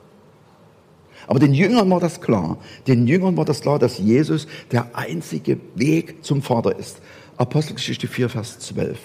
Aber 1.26 1.38
den 1.38 1.54
Jüngern 1.54 1.90
war 1.90 2.00
das 2.00 2.20
klar. 2.20 2.58
Den 2.86 3.06
Jüngern 3.06 3.36
war 3.36 3.44
das 3.44 3.62
klar, 3.62 3.78
dass 3.78 3.98
Jesus 3.98 4.46
der 4.70 4.94
einzige 4.94 5.58
Weg 5.74 6.24
zum 6.24 6.42
Vater 6.42 6.78
ist. 6.78 7.00
Apostelgeschichte 7.36 8.06
4, 8.06 8.28
Vers 8.28 8.58
12. 8.60 8.98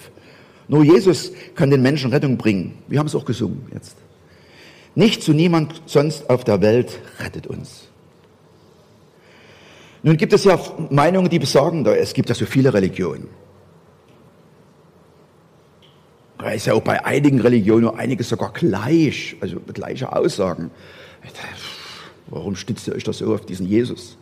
Nur 0.68 0.84
Jesus 0.84 1.32
kann 1.54 1.70
den 1.70 1.82
Menschen 1.82 2.12
Rettung 2.12 2.36
bringen. 2.36 2.78
Wir 2.88 2.98
haben 2.98 3.06
es 3.06 3.14
auch 3.14 3.24
gesungen 3.24 3.66
jetzt. 3.74 3.96
Nicht 4.94 5.22
zu 5.22 5.32
niemand 5.32 5.82
sonst 5.86 6.30
auf 6.30 6.44
der 6.44 6.60
Welt 6.60 7.00
rettet 7.18 7.46
uns. 7.46 7.88
Nun 10.02 10.16
gibt 10.16 10.32
es 10.32 10.44
ja 10.44 10.58
Meinungen, 10.90 11.30
die 11.30 11.38
besagen, 11.38 11.86
es 11.86 12.12
gibt 12.12 12.28
ja 12.28 12.34
so 12.34 12.44
viele 12.44 12.74
Religionen. 12.74 13.28
Da 16.38 16.50
ist 16.50 16.66
ja 16.66 16.74
auch 16.74 16.82
bei 16.82 17.04
einigen 17.04 17.40
Religionen 17.40 17.88
einiges 17.88 18.28
sogar 18.28 18.52
gleich, 18.52 19.36
also 19.40 19.60
gleiche 19.60 20.14
Aussagen. 20.14 20.72
Warum 22.26 22.56
stützt 22.56 22.88
ihr 22.88 22.94
euch 22.96 23.04
das 23.04 23.18
so 23.18 23.32
auf 23.32 23.46
diesen 23.46 23.66
Jesus? 23.66 24.18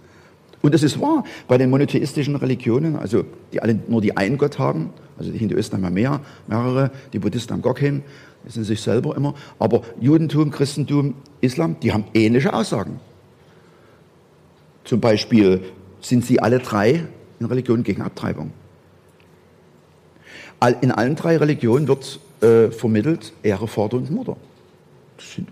Und 0.60 0.74
es 0.74 0.82
ist 0.82 1.00
wahr, 1.00 1.24
bei 1.48 1.56
den 1.56 1.70
monotheistischen 1.70 2.36
Religionen, 2.36 2.96
also 2.96 3.24
die 3.52 3.62
alle 3.62 3.78
nur 3.88 4.02
die 4.02 4.16
einen 4.18 4.36
Gott 4.36 4.58
haben, 4.58 4.90
also 5.18 5.32
die 5.32 5.38
Hinduisten 5.38 5.76
haben 5.76 5.84
ja 5.84 5.90
mehr, 5.90 6.20
mehrere, 6.46 6.90
die 7.14 7.18
Buddhisten 7.18 7.54
haben 7.54 7.62
gar 7.62 7.74
keinen, 7.74 8.02
das 8.44 8.54
sind 8.54 8.64
sich 8.64 8.82
selber 8.82 9.16
immer, 9.16 9.34
aber 9.58 9.82
Judentum, 9.98 10.50
Christentum, 10.50 11.14
Islam, 11.40 11.76
die 11.82 11.92
haben 11.94 12.04
ähnliche 12.12 12.52
Aussagen. 12.52 13.00
Zum 14.84 15.00
Beispiel 15.00 15.62
sind 16.00 16.24
sie 16.24 16.40
alle 16.40 16.58
drei 16.58 17.06
in 17.38 17.46
Religion 17.46 17.82
gegen 17.82 18.02
Abtreibung. 18.02 18.52
In 20.82 20.92
allen 20.92 21.16
drei 21.16 21.36
Religionen 21.36 21.88
wird 21.88 22.20
äh, 22.42 22.70
vermittelt 22.70 23.32
Ehre 23.42 23.66
Vater 23.66 23.96
und 23.96 24.10
Mutter. 24.10 24.36
Das 25.16 25.34
sind 25.34 25.48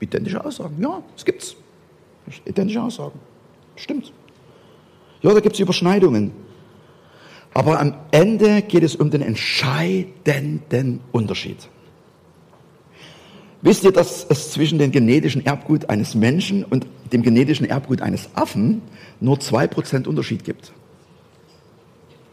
identische 0.00 0.42
Aussagen. 0.44 0.76
Ja, 0.80 1.02
das 1.14 1.24
gibt's. 1.24 1.56
Identische 2.44 2.82
Aussagen. 2.82 3.18
Stimmt. 3.76 4.12
Ja, 5.22 5.32
da 5.32 5.40
gibt 5.40 5.54
es 5.54 5.60
Überschneidungen. 5.60 6.32
Aber 7.54 7.78
am 7.78 7.94
Ende 8.10 8.62
geht 8.62 8.82
es 8.82 8.96
um 8.96 9.10
den 9.10 9.22
entscheidenden 9.22 11.00
Unterschied. 11.12 11.68
Wisst 13.62 13.84
ihr, 13.84 13.92
dass 13.92 14.26
es 14.28 14.50
zwischen 14.50 14.78
dem 14.78 14.90
genetischen 14.90 15.46
Erbgut 15.46 15.88
eines 15.88 16.16
Menschen 16.16 16.64
und 16.64 16.84
dem 17.12 17.22
genetischen 17.22 17.64
Erbgut 17.64 18.02
eines 18.02 18.28
Affen 18.34 18.82
nur 19.20 19.36
2% 19.36 20.08
Unterschied 20.08 20.44
gibt? 20.44 20.72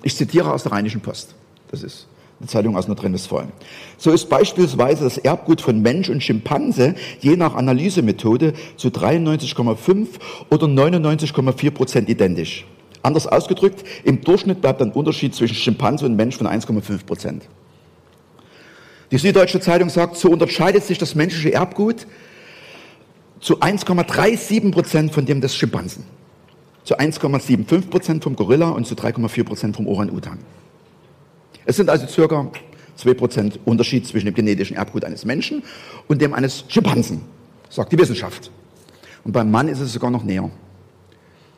Ich 0.02 0.16
zitiere 0.16 0.52
aus 0.52 0.64
der 0.64 0.72
Rheinischen 0.72 1.02
Post. 1.02 1.36
Das 1.70 1.84
ist 1.84 2.08
eine 2.40 2.48
Zeitung 2.48 2.76
aus 2.76 2.88
Nordrhein-Westfalen. 2.88 3.52
So 3.98 4.12
ist 4.12 4.28
beispielsweise 4.28 5.04
das 5.04 5.20
Erbgut 5.20 5.62
von 5.62 5.82
Mensch 5.82 6.10
und 6.10 6.24
Schimpanse 6.24 6.96
je 7.20 7.36
nach 7.36 7.54
Analysemethode 7.54 8.54
zu 8.76 8.88
93,5 8.88 10.08
oder 10.50 10.66
99,4 10.66 11.72
Prozent 11.72 12.10
identisch. 12.10 12.66
Anders 13.04 13.28
ausgedrückt, 13.28 13.84
im 14.04 14.22
Durchschnitt 14.22 14.62
bleibt 14.62 14.82
ein 14.82 14.92
Unterschied 14.92 15.36
zwischen 15.36 15.56
Schimpanse 15.56 16.06
und 16.06 16.16
Mensch 16.16 16.38
von 16.38 16.48
1,5 16.48 17.06
Prozent. 17.06 17.48
Die 19.12 19.18
Süddeutsche 19.18 19.60
Zeitung 19.60 19.90
sagt, 19.90 20.18
so 20.18 20.30
unterscheidet 20.30 20.84
sich 20.84 20.98
das 20.98 21.16
menschliche 21.16 21.54
Erbgut 21.54 22.06
zu 23.40 23.60
1,37 23.60 24.72
Prozent 24.72 25.14
von 25.14 25.26
dem 25.26 25.42
des 25.42 25.56
Schimpansen, 25.56 26.04
zu 26.84 26.98
1,75 26.98 27.90
Prozent 27.90 28.24
vom 28.24 28.36
Gorilla 28.36 28.70
und 28.70 28.86
zu 28.86 28.96
3,4 28.96 29.44
Prozent 29.44 29.76
vom 29.76 29.88
Orang-Utan. 29.88 30.38
Es 31.66 31.78
sind 31.78 31.90
also 31.90 32.06
circa 32.08 32.52
2% 33.00 33.60
Unterschied 33.66 34.06
zwischen 34.06 34.26
dem 34.26 34.36
genetischen 34.36 34.76
Erbgut 34.76 35.06
eines 35.06 35.26
Menschen 35.26 35.64
und 36.08 36.22
dem 36.22 36.34
eines 36.34 36.66
Schimpansen, 36.68 37.22
sagt 37.70 37.92
die 37.92 37.98
Wissenschaft. 37.98 38.52
Und 39.24 39.32
beim 39.32 39.50
Mann 39.50 39.68
ist 39.70 39.80
es 39.80 39.94
sogar 39.94 40.12
noch 40.12 40.24
näher. 40.24 40.50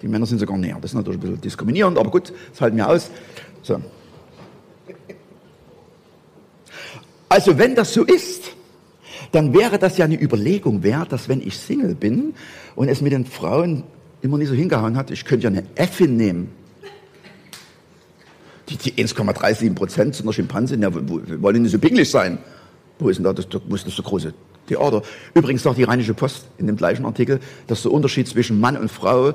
Die 0.01 0.07
Männer 0.07 0.25
sind 0.25 0.39
sogar 0.39 0.57
näher. 0.57 0.77
Das 0.81 0.91
ist 0.91 0.95
natürlich 0.95 1.19
ein 1.19 1.21
bisschen 1.21 1.41
diskriminierend, 1.41 1.97
aber 1.97 2.09
gut, 2.09 2.33
das 2.51 2.61
halten 2.61 2.77
wir 2.77 2.87
aus. 2.87 3.09
So. 3.61 3.79
Also 7.31 7.57
wenn 7.57 7.75
das 7.75 7.93
so 7.93 8.03
ist, 8.03 8.55
dann 9.31 9.53
wäre 9.53 9.79
das 9.79 9.97
ja 9.97 10.05
eine 10.05 10.21
Überlegung 10.21 10.83
wert, 10.83 11.11
dass 11.11 11.29
wenn 11.29 11.41
ich 11.41 11.57
Single 11.57 11.95
bin 11.95 12.33
und 12.75 12.89
es 12.89 13.01
mit 13.01 13.13
den 13.13 13.25
Frauen 13.25 13.83
immer 14.21 14.37
nicht 14.37 14.49
so 14.49 14.53
hingehauen 14.53 14.97
hat, 14.97 15.09
ich 15.11 15.23
könnte 15.25 15.45
ja 15.45 15.49
eine 15.49 15.63
Äffin 15.75 16.17
nehmen 16.17 16.49
die, 18.71 18.91
die 18.91 19.03
1,37 19.03 19.73
Prozent 19.75 20.15
sind 20.15 20.25
der 20.25 20.33
Schimpansen, 20.33 20.81
ja, 20.81 20.89
wollen 20.93 21.61
nicht 21.61 21.71
so 21.71 21.79
pingelig 21.79 22.09
sein. 22.09 22.37
Wo 22.99 23.09
ist 23.09 23.17
denn 23.17 23.23
da 23.23 23.33
das, 23.33 23.47
wo 23.67 23.75
ist 23.75 23.85
das 23.85 23.95
so 23.95 24.03
große 24.03 24.33
Theater? 24.67 25.01
Übrigens 25.33 25.63
sagt 25.63 25.77
die 25.77 25.83
Rheinische 25.83 26.13
Post 26.13 26.45
in 26.57 26.67
dem 26.67 26.77
gleichen 26.77 27.05
Artikel, 27.05 27.39
dass 27.67 27.81
der 27.81 27.91
Unterschied 27.91 28.27
zwischen 28.27 28.59
Mann 28.59 28.77
und 28.77 28.89
Frau 28.89 29.33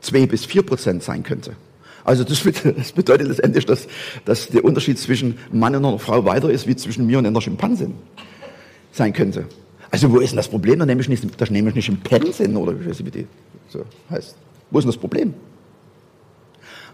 zwei 0.00 0.26
bis 0.26 0.44
vier 0.44 0.62
Prozent 0.62 1.02
sein 1.02 1.22
könnte. 1.22 1.54
Also 2.04 2.24
das, 2.24 2.42
bedeutet 2.92 3.28
letztendlich, 3.28 3.66
dass, 3.66 3.86
dass 4.24 4.48
der 4.48 4.64
Unterschied 4.64 4.98
zwischen 4.98 5.38
Mann 5.52 5.74
und 5.76 5.84
einer 5.84 5.98
Frau 5.98 6.24
weiter 6.24 6.50
ist, 6.50 6.66
wie 6.66 6.76
zwischen 6.76 7.06
mir 7.06 7.18
und 7.18 7.26
einer 7.26 7.40
Schimpansin 7.40 7.94
sein 8.92 9.12
könnte. 9.12 9.46
Also 9.90 10.10
wo 10.10 10.18
ist 10.18 10.30
denn 10.30 10.36
das 10.36 10.48
Problem? 10.48 10.78
Da 10.78 10.86
nehme 10.86 11.00
ich 11.00 11.08
nicht, 11.08 11.24
da 11.40 11.44
nehme 11.50 11.68
ich 11.68 11.74
nicht 11.74 11.86
Schimpansin 11.86 12.56
oder 12.56 12.78
wie 12.78 12.88
weiß 12.88 13.00
ich, 13.00 13.06
wie 13.06 13.10
die 13.10 13.26
so 13.68 13.84
heißt. 14.10 14.36
Wo 14.70 14.78
ist 14.78 14.84
denn 14.84 14.90
das 14.90 15.00
Problem? 15.00 15.34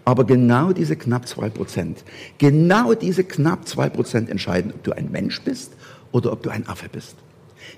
Aber 0.05 0.25
genau 0.25 0.73
diese 0.73 0.95
knapp 0.95 1.27
zwei 1.27 1.49
Prozent, 1.49 2.03
genau 2.37 2.93
diese 2.93 3.23
knapp 3.23 3.67
zwei 3.67 3.89
Prozent 3.89 4.29
entscheiden, 4.29 4.71
ob 4.73 4.83
du 4.83 4.91
ein 4.91 5.11
Mensch 5.11 5.41
bist 5.41 5.73
oder 6.11 6.31
ob 6.31 6.43
du 6.43 6.49
ein 6.49 6.67
Affe 6.67 6.89
bist. 6.89 7.15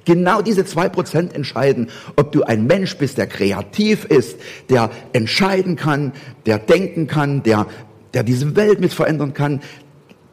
Genau 0.06 0.42
diese 0.42 0.66
zwei 0.66 0.90
Prozent 0.90 1.34
entscheiden, 1.34 1.90
ob 2.16 2.32
du 2.32 2.44
ein 2.44 2.66
Mensch 2.66 2.98
bist, 2.98 3.18
der 3.18 3.28
kreativ 3.28 4.06
ist, 4.06 4.38
der 4.70 4.90
entscheiden 5.14 5.76
kann, 5.76 6.14
der 6.46 6.58
denken 6.60 7.08
kann, 7.08 7.44
der, 7.44 7.68
der 8.14 8.24
diese 8.24 8.56
Welt 8.56 8.80
mit 8.80 8.94
verändern 8.94 9.34
kann. 9.34 9.62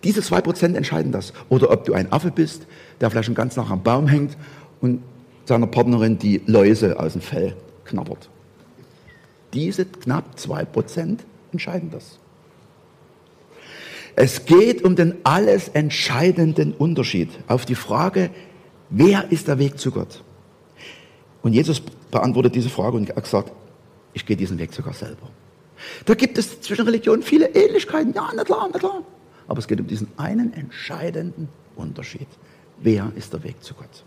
Diese 0.05 0.23
zwei 0.23 0.41
Prozent 0.41 0.77
entscheiden 0.77 1.13
das. 1.13 1.33
Oder 1.49 1.71
ob 1.71 1.85
du 1.85 1.93
ein 1.93 2.13
Affe 2.13 2.31
bist, 2.31 2.67
der 3.01 3.11
vielleicht 3.11 3.27
schon 3.27 3.35
ganz 3.35 3.57
nach 3.57 3.71
am 3.71 3.83
Baum 3.83 4.07
hängt 4.07 4.37
und 4.81 5.03
seiner 5.45 5.67
Partnerin 5.67 6.19
die 6.19 6.43
Läuse 6.47 6.99
aus 6.99 7.13
dem 7.13 7.23
Fell 7.23 7.57
knabbert. 7.85 8.29
Diese 9.55 9.85
knapp 9.85 10.39
zwei 10.39 10.65
Prozent 10.65 11.25
entscheiden 11.53 11.91
das. 11.91 12.19
Es 14.15 14.47
geht 14.47 14.85
um 14.85 14.97
den 14.97 15.15
alles 15.23 15.69
entscheidenden 15.69 16.73
Unterschied 16.73 17.31
auf 17.47 17.67
die 17.67 17.77
Frage, 17.77 18.31
wer 18.91 19.31
ist 19.31 19.49
der 19.49 19.59
Weg 19.59 19.79
zu 19.79 19.91
Gott? 19.91 20.23
Und 21.43 21.53
Jesus 21.53 21.81
beantwortet 22.11 22.55
diese 22.55 22.69
Frage 22.69 22.97
und 22.97 23.09
hat 23.09 23.23
gesagt, 23.23 23.53
ich 24.13 24.27
gehe 24.27 24.37
diesen 24.37 24.59
Weg 24.59 24.73
sogar 24.73 24.95
selber. 24.95 25.29
Da 26.05 26.15
gibt 26.15 26.39
es 26.39 26.61
zwischen 26.61 26.85
Religionen 26.85 27.23
viele 27.23 27.55
Ähnlichkeiten, 27.55 28.13
ja, 28.13 28.31
na 28.35 28.45
klar, 28.45 28.69
na 28.73 28.79
klar. 28.79 29.03
Aber 29.47 29.59
es 29.61 29.69
geht 29.69 29.81
um 29.81 29.87
diesen 29.87 30.09
einen 30.17 30.53
entscheidenden 30.53 31.49
Unterschied. 31.77 32.27
Wer 32.81 33.13
ist 33.17 33.33
der 33.33 33.43
Weg 33.45 33.63
zu 33.63 33.75
Gott? 33.75 34.05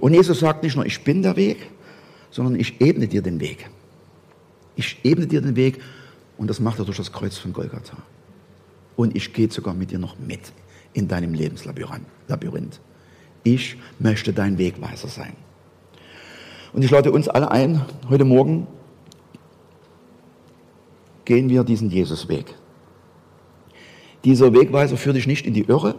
Und 0.00 0.14
Jesus 0.14 0.40
sagt 0.40 0.62
nicht 0.62 0.76
nur, 0.76 0.86
ich 0.86 1.02
bin 1.02 1.22
der 1.22 1.36
Weg, 1.36 1.70
sondern 2.30 2.58
ich 2.58 2.80
ebne 2.80 3.08
dir 3.08 3.22
den 3.22 3.40
Weg. 3.40 3.68
Ich 4.76 4.98
ebne 5.02 5.26
dir 5.26 5.40
den 5.40 5.56
Weg 5.56 5.80
und 6.36 6.48
das 6.48 6.60
macht 6.60 6.78
er 6.78 6.84
durch 6.84 6.96
das 6.96 7.12
Kreuz 7.12 7.36
von 7.36 7.52
Golgatha. 7.52 7.96
Und 8.96 9.16
ich 9.16 9.32
gehe 9.32 9.50
sogar 9.50 9.74
mit 9.74 9.90
dir 9.90 9.98
noch 9.98 10.18
mit 10.18 10.52
in 10.92 11.08
deinem 11.08 11.34
Lebenslabyrinth. 11.34 12.80
Ich 13.42 13.76
möchte 13.98 14.32
dein 14.32 14.58
Wegweiser 14.58 15.08
sein. 15.08 15.34
Und 16.72 16.82
ich 16.82 16.90
lade 16.90 17.12
uns 17.12 17.28
alle 17.28 17.50
ein, 17.50 17.82
heute 18.08 18.24
Morgen 18.24 18.66
gehen 21.24 21.48
wir 21.48 21.64
diesen 21.64 21.90
Jesusweg. 21.90 22.54
Dieser 24.24 24.52
Wegweiser 24.52 24.96
führt 24.96 25.16
dich 25.16 25.26
nicht 25.26 25.46
in 25.46 25.54
die 25.54 25.62
Irre 25.62 25.94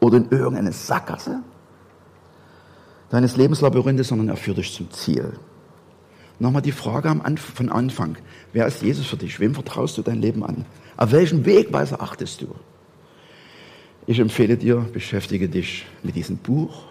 oder 0.00 0.16
in 0.16 0.30
irgendeine 0.30 0.72
Sackgasse 0.72 1.42
deines 3.10 3.36
Lebenslabyrinthes, 3.36 4.08
sondern 4.08 4.28
er 4.28 4.36
führt 4.36 4.58
dich 4.58 4.72
zum 4.72 4.90
Ziel. 4.90 5.34
Nochmal 6.38 6.62
die 6.62 6.72
Frage 6.72 7.14
von 7.36 7.68
Anfang. 7.68 8.16
Wer 8.52 8.66
ist 8.66 8.82
Jesus 8.82 9.06
für 9.06 9.16
dich? 9.16 9.40
Wem 9.40 9.54
vertraust 9.54 9.98
du 9.98 10.02
dein 10.02 10.22
Leben 10.22 10.42
an? 10.42 10.64
Auf 10.96 11.12
welchen 11.12 11.44
Wegweiser 11.44 12.00
achtest 12.00 12.40
du? 12.40 12.54
Ich 14.06 14.18
empfehle 14.18 14.56
dir, 14.56 14.76
beschäftige 14.92 15.48
dich 15.48 15.86
mit 16.02 16.16
diesem 16.16 16.36
Buch 16.36 16.84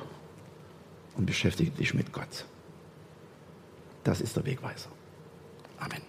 und 1.17 1.25
beschäftige 1.25 1.71
dich 1.71 1.93
mit 1.93 2.13
Gott. 2.13 2.45
Das 4.03 4.21
ist 4.21 4.35
der 4.35 4.45
Wegweiser. 4.45 4.89
Amen. 5.79 6.08